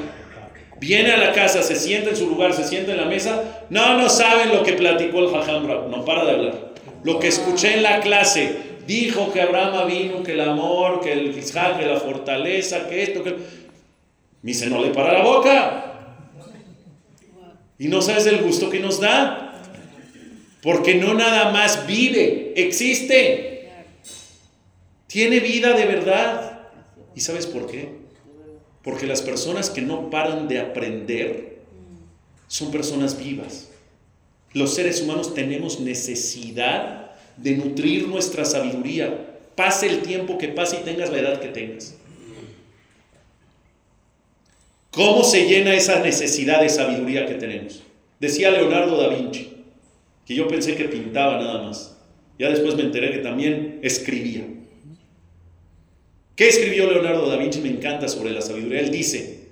[0.79, 3.97] viene a la casa, se sienta en su lugar, se sienta en la mesa, no,
[3.97, 6.73] no saben lo que platicó el Jajam no para de hablar.
[7.03, 11.37] Lo que escuché en la clase, dijo que Abraham vino, que el amor, que el
[11.37, 13.31] Isaac, que la fortaleza, que esto, que...
[13.31, 15.92] Me dice, no le para la boca.
[17.83, 19.61] Y no sabes el gusto que nos da.
[20.61, 23.67] Porque no nada más vive, existe.
[25.07, 26.61] Tiene vida de verdad.
[27.13, 27.89] ¿Y sabes por qué?
[28.83, 31.57] Porque las personas que no paran de aprender
[32.47, 33.67] son personas vivas.
[34.53, 39.41] Los seres humanos tenemos necesidad de nutrir nuestra sabiduría.
[39.57, 41.95] Pase el tiempo que pase y tengas la edad que tengas.
[44.93, 47.81] ¿Cómo se llena esa necesidad de sabiduría que tenemos?
[48.19, 49.51] Decía Leonardo da Vinci,
[50.23, 51.97] que yo pensé que pintaba nada más.
[52.37, 54.45] Ya después me enteré que también escribía.
[56.35, 57.59] ¿Qué escribió Leonardo da Vinci?
[57.61, 58.81] Me encanta sobre la sabiduría.
[58.81, 59.47] Él dice,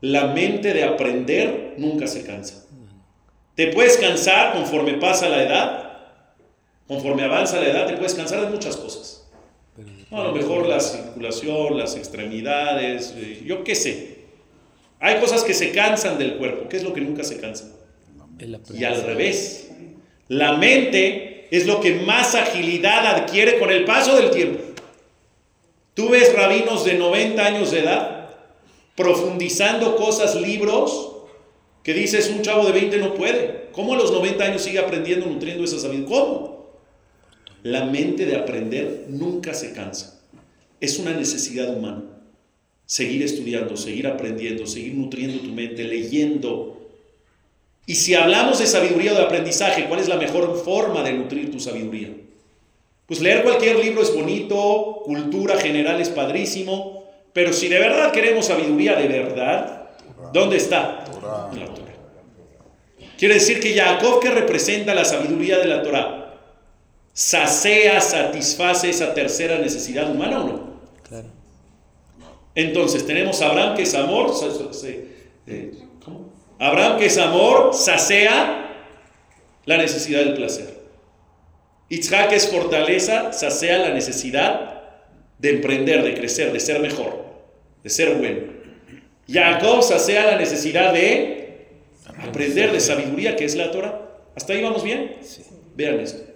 [0.00, 2.64] la mente de aprender nunca se cansa.
[3.54, 5.90] Te puedes cansar conforme pasa la edad,
[6.88, 9.28] conforme avanza la edad, te puedes cansar de muchas cosas.
[10.10, 14.09] a lo mejor la circulación, las extremidades, eh, yo qué sé.
[15.00, 16.68] Hay cosas que se cansan del cuerpo.
[16.68, 17.72] ¿Qué es lo que nunca se cansa?
[18.74, 19.70] Y al revés.
[20.28, 24.60] La mente es lo que más agilidad adquiere con el paso del tiempo.
[25.94, 28.20] Tú ves rabinos de 90 años de edad
[28.94, 31.12] profundizando cosas, libros,
[31.82, 33.68] que dices un chavo de 20 no puede.
[33.72, 36.08] ¿Cómo a los 90 años sigue aprendiendo, nutriendo esa sabiduría?
[36.08, 36.70] ¿Cómo?
[37.62, 40.20] La mente de aprender nunca se cansa.
[40.80, 42.02] Es una necesidad humana.
[42.90, 46.76] Seguir estudiando, seguir aprendiendo, seguir nutriendo tu mente, leyendo.
[47.86, 51.52] Y si hablamos de sabiduría o de aprendizaje, ¿cuál es la mejor forma de nutrir
[51.52, 52.08] tu sabiduría?
[53.06, 58.46] Pues leer cualquier libro es bonito, cultura general es padrísimo, pero si de verdad queremos
[58.46, 59.90] sabiduría de verdad,
[60.32, 61.04] ¿dónde está?
[61.52, 61.94] En la Torah.
[63.16, 66.40] Quiere decir que Jacob, que representa la sabiduría de la Torah,
[67.12, 70.69] sacea, satisface esa tercera necesidad humana o no?
[72.54, 74.32] Entonces tenemos a Abraham que es amor,
[75.46, 75.72] eh,
[76.04, 76.32] ¿cómo?
[76.58, 78.70] Abraham que es amor, sacea
[79.64, 80.80] la necesidad del placer.
[81.88, 84.82] Itzhak es fortaleza, sacea la necesidad
[85.38, 87.24] de emprender, de crecer, de ser mejor,
[87.82, 88.60] de ser bueno.
[89.28, 91.68] Jacob sacea la necesidad de
[92.18, 94.08] aprender de sabiduría, que es la Torah.
[94.36, 95.16] ¿Hasta ahí vamos bien?
[95.76, 96.30] Vean esto.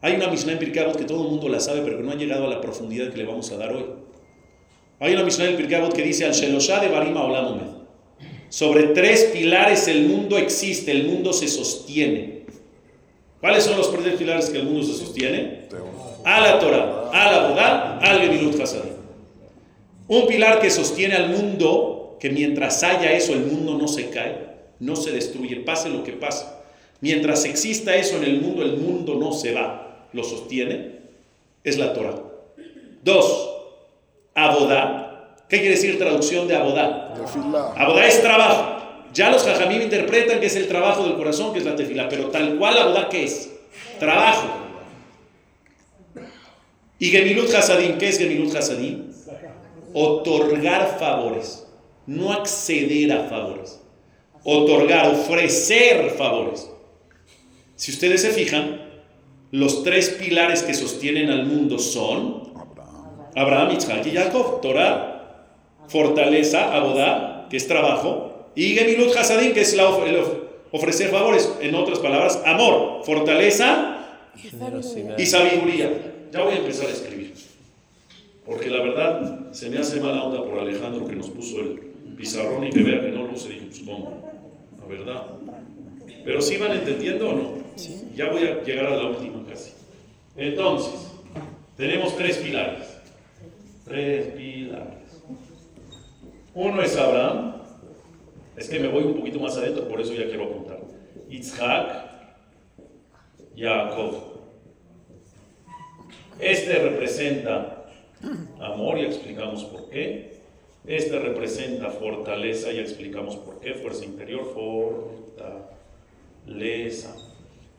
[0.00, 2.14] Hay una Mishnah en Pirkei que todo el mundo la sabe, pero que no ha
[2.14, 3.84] llegado a la profundidad que le vamos a dar hoy.
[5.00, 7.24] Hay una Mishnah en Pirkei que dice al de Barima.
[8.48, 12.44] Sobre tres pilares el mundo existe, el mundo se sostiene.
[13.40, 15.64] ¿Cuáles son los tres pilares que el mundo se sostiene?
[16.24, 18.92] A la Torah, a la al Gemilut Hasadim.
[20.06, 24.36] Un pilar que sostiene al mundo, que mientras haya eso el mundo no se cae,
[24.78, 26.46] no se destruye, pase lo que pase.
[27.00, 29.84] Mientras exista eso en el mundo, el mundo no se va
[30.14, 30.92] lo sostiene,
[31.64, 32.22] es la Torah.
[33.02, 33.53] Dos,
[34.34, 35.36] abodá.
[35.48, 37.14] ¿Qué quiere decir traducción de abodá?
[37.76, 38.82] Abodá es trabajo.
[39.12, 42.26] Ya los jajamim interpretan que es el trabajo del corazón, que es la tefila, pero
[42.30, 43.50] tal cual abodá, ¿qué es?
[44.00, 44.48] Trabajo.
[46.98, 49.12] Y Gemilut Hasadim, ¿qué es Gemilut Hasadim?
[49.92, 51.66] Otorgar favores,
[52.06, 53.80] no acceder a favores.
[54.42, 56.68] Otorgar, ofrecer favores.
[57.76, 58.80] Si ustedes se fijan,
[59.50, 62.43] los tres pilares que sostienen al mundo son
[63.36, 64.60] Abraham, Isaac y Jacob.
[64.60, 65.14] Torah,
[65.88, 69.88] fortaleza, abodá, que es trabajo, y Gemilut Hasadim, que es la
[70.70, 71.52] ofrecer favores.
[71.60, 73.98] En otras palabras, amor, fortaleza
[75.18, 75.90] y sabiduría.
[76.32, 77.34] Ya voy a empezar a escribir.
[78.44, 81.80] Porque la verdad se me hace mala onda por Alejandro que nos puso el
[82.16, 83.50] pizarrón y que vea que no lo sé.
[83.50, 85.26] Dije, pues la verdad.
[86.24, 87.64] Pero si van entendiendo o no.
[88.14, 89.72] Ya voy a llegar a la última casi.
[90.36, 90.94] Entonces,
[91.76, 92.93] tenemos tres pilares.
[93.84, 95.22] Tres pilares.
[96.54, 97.54] Uno es Abraham.
[98.56, 100.80] Es que me voy un poquito más adentro, por eso ya quiero apuntar.
[101.28, 102.04] Isaac,
[103.56, 104.14] Jacob.
[106.38, 107.84] Este representa
[108.60, 110.34] amor, ya explicamos por qué.
[110.86, 113.74] Este representa fortaleza, ya explicamos por qué.
[113.74, 114.44] Fuerza interior,
[116.46, 117.16] fortaleza.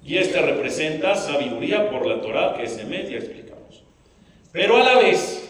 [0.04, 3.84] Y este representa sabiduría por la Torah, que es Emet, ya explicamos.
[4.52, 5.45] Pero a la vez,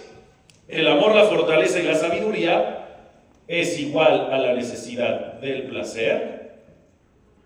[0.67, 2.87] el amor, la fortaleza y la sabiduría
[3.47, 6.55] es igual a la necesidad del placer,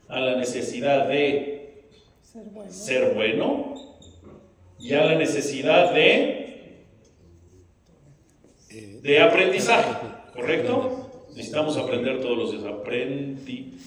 [0.08, 1.84] a la necesidad de
[2.70, 3.76] ser bueno,
[4.80, 6.86] y a la necesidad de,
[9.02, 9.90] de aprendizaje,
[10.34, 11.28] ¿correcto?
[11.30, 12.64] Necesitamos aprender todos los días.
[12.66, 13.78] Aprendí,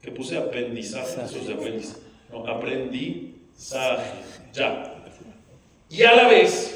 [0.00, 2.06] que puse aprendizaje, eso es de aprendizaje
[2.46, 4.12] aprendizaje.
[4.52, 4.94] Ya.
[5.88, 6.75] Y a la vez,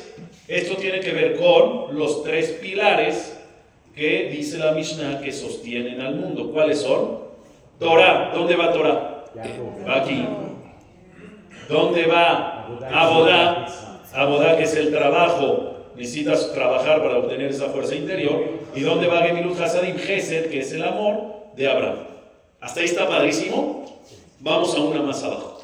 [0.50, 3.38] esto tiene que ver con los tres pilares
[3.94, 6.50] que dice la Mishnah que sostienen al mundo.
[6.50, 7.20] ¿Cuáles son?
[7.78, 8.32] Torah.
[8.34, 9.24] ¿Dónde va Torah?
[9.88, 10.26] aquí.
[11.68, 13.66] ¿Dónde va Abodá?
[14.12, 15.92] Abodá que es el trabajo.
[15.94, 18.42] Necesitas trabajar para obtener esa fuerza interior.
[18.74, 19.98] ¿Y dónde va Gemilut Hasadim?
[19.98, 21.98] Gesed, que es el amor de Abraham.
[22.60, 24.00] ¿Hasta ahí está padrísimo?
[24.40, 25.60] Vamos a una más abajo.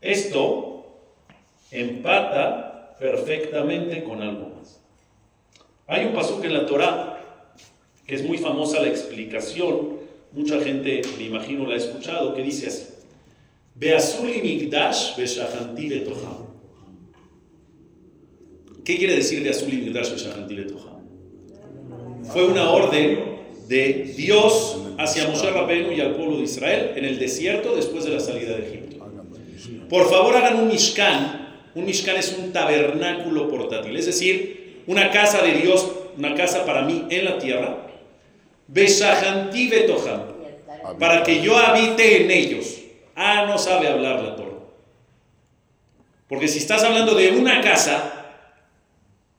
[0.00, 0.86] Esto
[1.70, 2.69] empata
[3.00, 4.80] perfectamente con algo más.
[5.86, 7.16] Hay un pasaje en la Torah
[8.06, 9.98] que es muy famosa la explicación,
[10.32, 12.86] mucha gente me imagino la ha escuchado, que dice así.
[18.84, 20.14] ¿Qué quiere decir Beazuli Migdash?
[22.24, 23.18] Fue una orden
[23.68, 28.10] de Dios hacia Moshe Rabbeinu y al pueblo de Israel en el desierto después de
[28.10, 28.96] la salida de Egipto.
[29.88, 31.49] Por favor, hagan un Mishkan.
[31.74, 36.82] Un Mishkan es un tabernáculo portátil, es decir, una casa de Dios, una casa para
[36.82, 37.86] mí en la tierra.
[38.66, 40.22] Beshahanti Betoham.
[40.98, 42.78] Para que yo habite en ellos.
[43.14, 44.50] Ah, no sabe hablar la Torah.
[46.28, 48.26] Porque si estás hablando de una casa,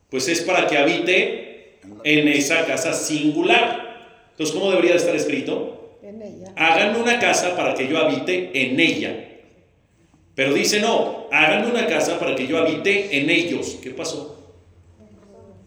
[0.10, 4.28] pues es para que habite en esa casa singular.
[4.32, 5.98] Entonces, ¿cómo debería de estar escrito?
[6.04, 6.54] En ella.
[6.56, 9.31] Háganme una casa para que yo habite en ella.
[10.36, 13.78] Pero dice no, háganme una casa para que yo habite en ellos.
[13.82, 14.38] ¿Qué pasó?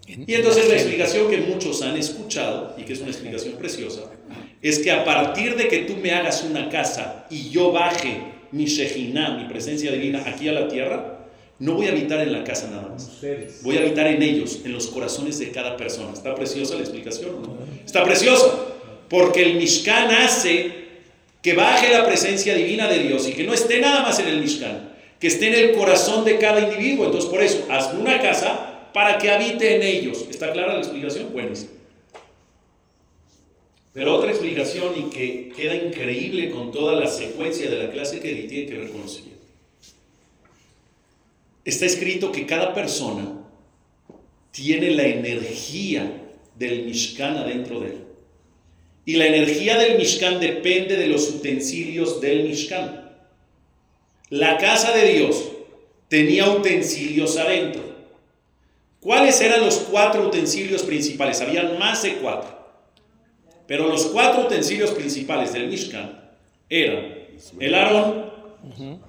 [0.06, 4.02] Y entonces la explicación que muchos han escuchado, y que es una explicación preciosa,
[4.60, 8.66] es que a partir de que tú me hagas una casa y yo baje mi
[8.66, 12.68] Shejinah, mi presencia divina, aquí a la tierra, no voy a habitar en la casa
[12.70, 13.10] nada más.
[13.62, 16.12] Voy a habitar en ellos, en los corazones de cada persona.
[16.12, 17.34] ¿Está preciosa la explicación?
[17.34, 17.58] o no?
[17.84, 18.46] Está preciosa,
[19.08, 20.83] porque el Mishkan hace
[21.44, 24.40] que baje la presencia divina de Dios y que no esté nada más en el
[24.40, 27.04] Mishkan, que esté en el corazón de cada individuo.
[27.04, 30.24] Entonces, por eso, hazme una casa para que habite en ellos.
[30.30, 31.30] ¿Está clara la explicación?
[31.34, 31.72] Buenísimo.
[33.92, 38.34] Pero otra explicación y que queda increíble con toda la secuencia de la clase que
[38.34, 39.02] tiene que ver con.
[41.62, 43.34] Está escrito que cada persona
[44.50, 46.10] tiene la energía
[46.56, 48.03] del Mishkan adentro de él.
[49.06, 53.12] Y la energía del Mishkan depende de los utensilios del Mishkan.
[54.30, 55.52] La casa de Dios
[56.08, 57.82] tenía utensilios adentro.
[59.00, 61.40] ¿Cuáles eran los cuatro utensilios principales?
[61.42, 62.64] Habían más de cuatro.
[63.66, 66.30] Pero los cuatro utensilios principales del Mishkan
[66.70, 67.24] eran
[67.60, 68.32] el Aarón,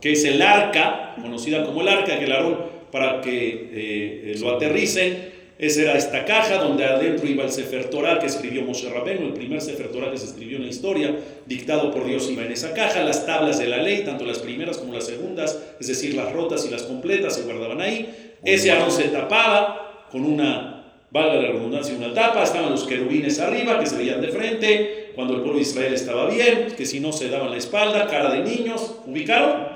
[0.01, 4.55] que es el arca, conocida como el arca, que el Aarón, para que eh, lo
[4.55, 9.27] aterricen, esa era esta caja donde adentro iba el Sefer Torah que escribió Moshe Rabbeinu,
[9.27, 12.51] el primer Sefer Torah que se escribió en la historia, dictado por Dios iba en
[12.51, 16.13] esa caja, las tablas de la ley, tanto las primeras como las segundas, es decir,
[16.13, 18.33] las rotas y las completas se guardaban ahí.
[18.43, 23.79] Ese Aarón se tapaba con una, valga la redundancia, una tapa, estaban los querubines arriba
[23.79, 27.13] que se veían de frente, cuando el pueblo de Israel estaba bien, que si no
[27.13, 29.67] se daban la espalda, cara de niños, ¿ubicaron?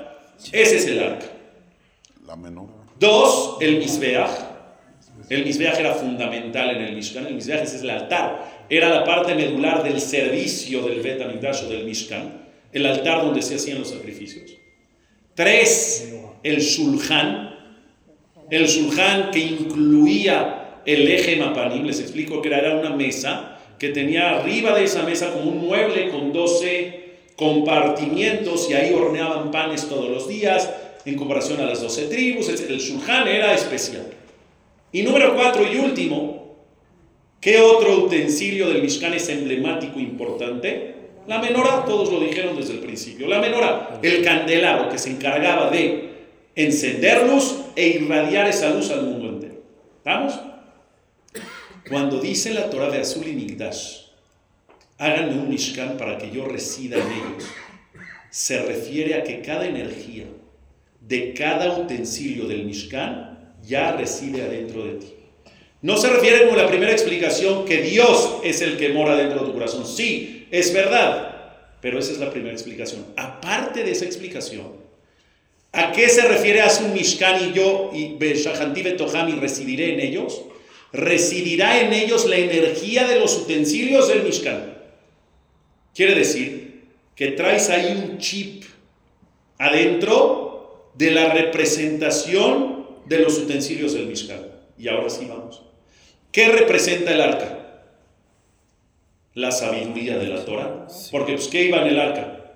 [0.52, 1.26] Ese es el arca.
[2.26, 2.68] La menor.
[2.98, 4.49] Dos, el Mizbeach.
[5.30, 7.24] El Mizbeach era fundamental en el Mishkan.
[7.24, 8.64] El Mizbeach es el altar.
[8.68, 12.48] Era la parte medular del servicio del Bet o del Mishkan.
[12.72, 14.50] El altar donde se hacían los sacrificios.
[15.36, 16.12] Tres,
[16.42, 17.54] el Shulchan.
[18.50, 21.84] El Shulchan que incluía el eje Mapanim.
[21.84, 26.10] Les explico que era una mesa que tenía arriba de esa mesa como un mueble
[26.10, 27.04] con 12
[27.36, 30.68] compartimientos y ahí horneaban panes todos los días
[31.04, 32.48] en comparación a las 12 tribus.
[32.48, 34.19] El Shulchan era especial.
[34.92, 36.56] Y número cuatro y último,
[37.40, 40.96] ¿qué otro utensilio del Mishkan es emblemático importante?
[41.26, 43.28] La menora, todos lo dijeron desde el principio.
[43.28, 46.10] La menora, el candelabro que se encargaba de
[46.56, 49.62] encender luz e irradiar esa luz al mundo entero.
[49.98, 50.40] ¿Estamos?
[51.88, 54.06] Cuando dice la Torah de Azul y Migdash,
[54.98, 57.44] háganme un Mishkan para que yo resida en ellos,
[58.30, 60.24] se refiere a que cada energía
[61.00, 63.29] de cada utensilio del Mishkan
[63.66, 65.14] ya reside adentro de ti.
[65.82, 69.46] No se refiere como la primera explicación que Dios es el que mora dentro de
[69.46, 69.86] tu corazón.
[69.86, 71.30] Sí, es verdad,
[71.80, 73.06] pero esa es la primera explicación.
[73.16, 74.72] Aparte de esa explicación,
[75.72, 80.42] ¿a qué se refiere a un Mishkan y yo y Beshahanti Betoham residiré en ellos?
[80.92, 84.76] Residirá en ellos la energía de los utensilios del Mishkan.
[85.94, 86.82] Quiere decir
[87.16, 88.64] que traes ahí un chip
[89.58, 92.79] adentro de la representación
[93.10, 94.40] de los utensilios del Mishkan.
[94.78, 95.62] Y ahora sí vamos.
[96.30, 97.58] ¿Qué representa el arca?
[99.34, 100.86] La sabiduría de la Torah.
[101.10, 102.54] Porque, pues, ¿qué iba en el arca?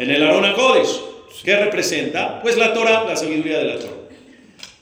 [0.00, 1.00] En el Arona Kodesh.
[1.44, 2.42] ¿Qué representa?
[2.42, 3.92] Pues la Torah, la sabiduría de la Torah.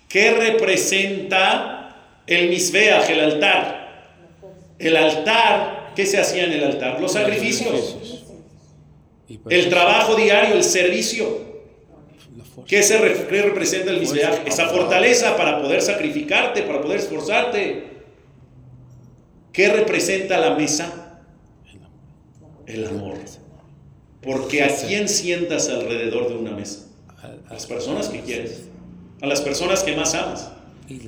[0.08, 4.06] ¿Qué representa el Misbeach, el altar?
[4.78, 6.98] El altar, ¿qué se hacía en el altar?
[6.98, 8.24] Los sacrificios.
[9.44, 11.49] Para El trabajo diario, el servicio.
[12.66, 14.46] ¿Qué, se re- qué representa el Misbeach?
[14.46, 17.84] Esa fortaleza para poder sacrificarte, para poder esforzarte.
[19.52, 21.20] ¿Qué representa la mesa?
[22.66, 23.14] El amor.
[24.22, 26.86] Porque a quién sientas alrededor de una mesa?
[27.48, 28.68] A las personas que quieres,
[29.20, 30.50] a las personas que más amas.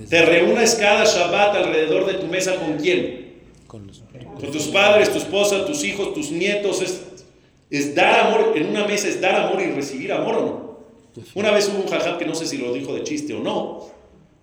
[0.09, 3.33] Te reúnes cada Shabbat alrededor de tu mesa con quién?
[3.67, 4.03] con los
[4.41, 6.83] Con tus padres, tu esposa, tus hijos, tus nietos.
[6.83, 7.01] Es,
[7.71, 10.72] es dar amor, en una mesa es dar amor y recibir amor o no.
[11.35, 13.87] Una vez hubo un jajam que no sé si lo dijo de chiste o no,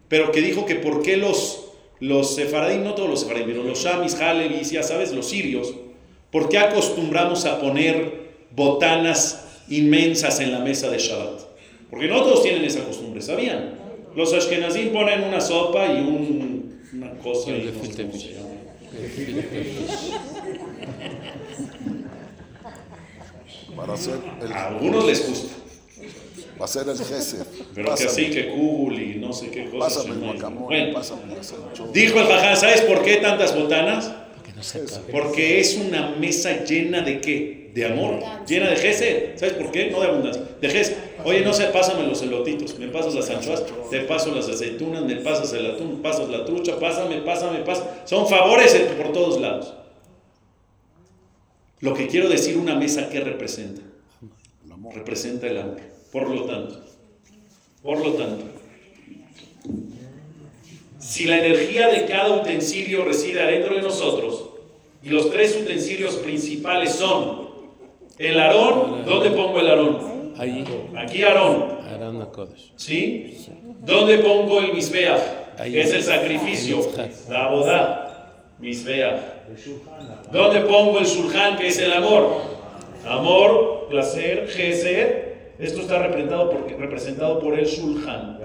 [0.08, 1.66] pero que dijo que por qué los,
[2.00, 5.74] los sefaradim, no todos los sefaradim, pero los shamis, halevis, ya sabes, los sirios,
[6.32, 11.42] ¿por qué acostumbramos a poner botanas inmensas en la mesa de Shabbat?
[11.90, 13.74] Porque no todos tienen esa costumbre, ¿sabían?
[14.16, 18.50] Los ashkenazim ponen una sopa y un- una cosa y no sé cómo se llama.
[23.76, 25.56] Para hacer el, A algunos les gusta,
[26.60, 27.46] para hacer el gesed.
[27.74, 29.96] pero que así que kugul y no sé qué cosas.
[30.04, 31.22] Pásame el guacamole, Bueno, pásame
[31.94, 34.12] dijo el jajam, ¿sabes por qué tantas botanas?
[34.46, 34.82] Que no se.
[35.10, 37.72] Porque es una mesa llena de qué?
[37.74, 39.38] De amor, llena de gesed.
[39.38, 39.90] ¿Sabes por qué?
[39.90, 40.44] No de abundancia.
[40.60, 40.98] De gesed.
[41.24, 45.16] Oye, no sé, pásame los elotitos, me pasas las anchoas, te paso las aceitunas, me
[45.18, 47.90] pasas el atún, me pasas la trucha, pásame, pásame, pásame.
[48.04, 49.76] Son favores por todos lados.
[51.80, 53.82] Lo que quiero decir, una mesa, ¿qué representa?
[54.66, 54.94] El amor.
[54.94, 55.89] Representa el amor.
[56.12, 56.80] Por lo tanto,
[57.84, 58.46] por lo tanto,
[60.98, 64.50] si la energía de cada utensilio reside adentro de nosotros,
[65.02, 67.50] y los tres utensilios principales son
[68.18, 70.34] el arón, ¿dónde pongo el arón?
[70.38, 70.64] Ahí,
[70.98, 71.78] Aquí arón.
[72.76, 73.38] ¿sí?
[73.82, 75.22] ¿Dónde pongo el misbeach?
[75.64, 76.80] Que es el sacrificio,
[77.30, 79.20] la boda, misbeach.
[80.32, 82.42] ¿Dónde pongo el shulchan, que es el amor?
[83.06, 85.29] Amor, placer, gesed.
[85.60, 88.40] Esto está representado por, representado por el shulchan.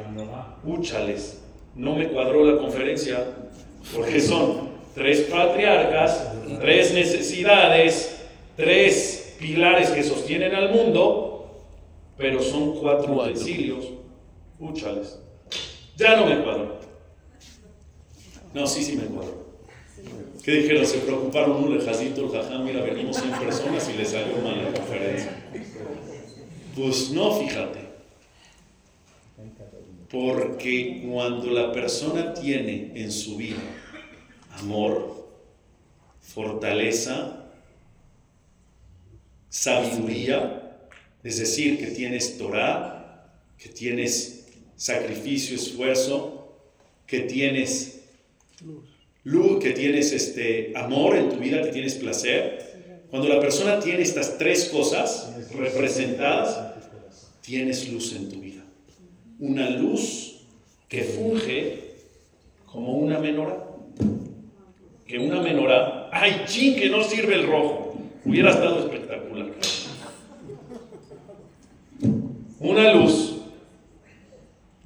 [0.64, 1.40] Úchales.
[1.76, 3.24] No me cuadró la conferencia
[3.94, 8.20] porque son tres patriarcas, tres necesidades,
[8.56, 11.64] tres pilares que sostienen al mundo,
[12.16, 13.86] pero son cuatro utensilios.
[14.58, 15.20] Úchales.
[15.96, 16.78] Ya no me cuadró.
[18.52, 19.44] No, sí, sí me cuadró.
[20.44, 20.84] ¿Qué dijeron?
[20.84, 24.78] Se preocuparon un lejacito, el jajam, mira, venimos 100 personas y le salió mal la
[24.78, 25.42] conferencia.
[26.74, 27.80] Pues no, fíjate.
[30.10, 33.62] Porque cuando la persona tiene en su vida
[34.52, 35.28] amor,
[36.20, 37.46] fortaleza,
[39.48, 40.78] sabiduría,
[41.22, 44.46] es decir, que tienes Torah, que tienes
[44.76, 46.58] sacrificio, esfuerzo,
[47.06, 48.00] que tienes
[49.24, 53.06] luz, que tienes este amor en tu vida, que tienes placer.
[53.10, 56.74] Cuando la persona tiene estas tres cosas representadas,
[57.40, 58.62] tienes luz en tu vida.
[59.38, 60.40] Una luz
[60.88, 61.96] que funge
[62.66, 63.64] como una menorá.
[65.06, 67.94] Que una menorá, ay, chin, que no sirve el rojo.
[68.24, 69.50] Hubiera estado espectacular.
[72.58, 73.36] Una luz,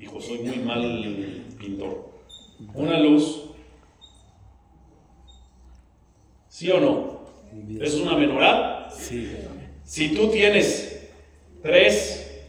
[0.00, 2.10] hijo, soy muy mal pintor.
[2.74, 3.44] Una luz,
[6.48, 7.20] ¿sí o no?
[7.80, 8.90] ¿Es una menorá?
[8.90, 9.28] Sí.
[9.98, 11.08] Si tú tienes
[11.60, 12.40] tres,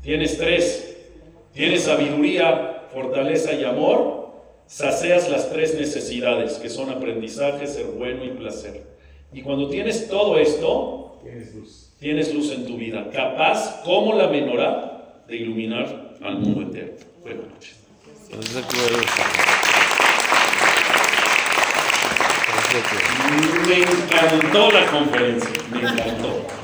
[0.00, 0.96] tienes tres,
[1.52, 4.32] tienes sabiduría, fortaleza y amor,
[4.66, 8.84] sacias las tres necesidades, que son aprendizaje, ser bueno y placer.
[9.34, 11.90] Y cuando tienes todo esto, Tienes luz.
[12.00, 16.94] tienes luz en tu vida, capaz como la menorá de iluminar al mundo entero.
[17.22, 17.80] Buenas noches.
[23.68, 26.63] Me encantó la conferencia, me encantó.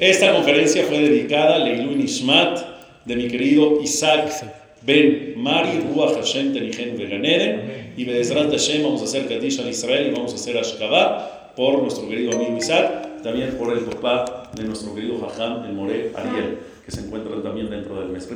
[0.00, 2.58] Esta conferencia fue dedicada a Leilu Nishmat
[3.04, 4.30] de mi querido Isaac
[4.80, 10.06] Ben Mari Ruach Hashem Tenigen Veganere y Bedezrat Hashem vamos a hacer Kadish al Israel
[10.06, 14.64] y vamos a hacer Ashkabah por nuestro querido amigo Isaac, también por el papá de
[14.64, 18.26] nuestro querido Jajam, el More Ariel, que se encuentran también dentro del mes.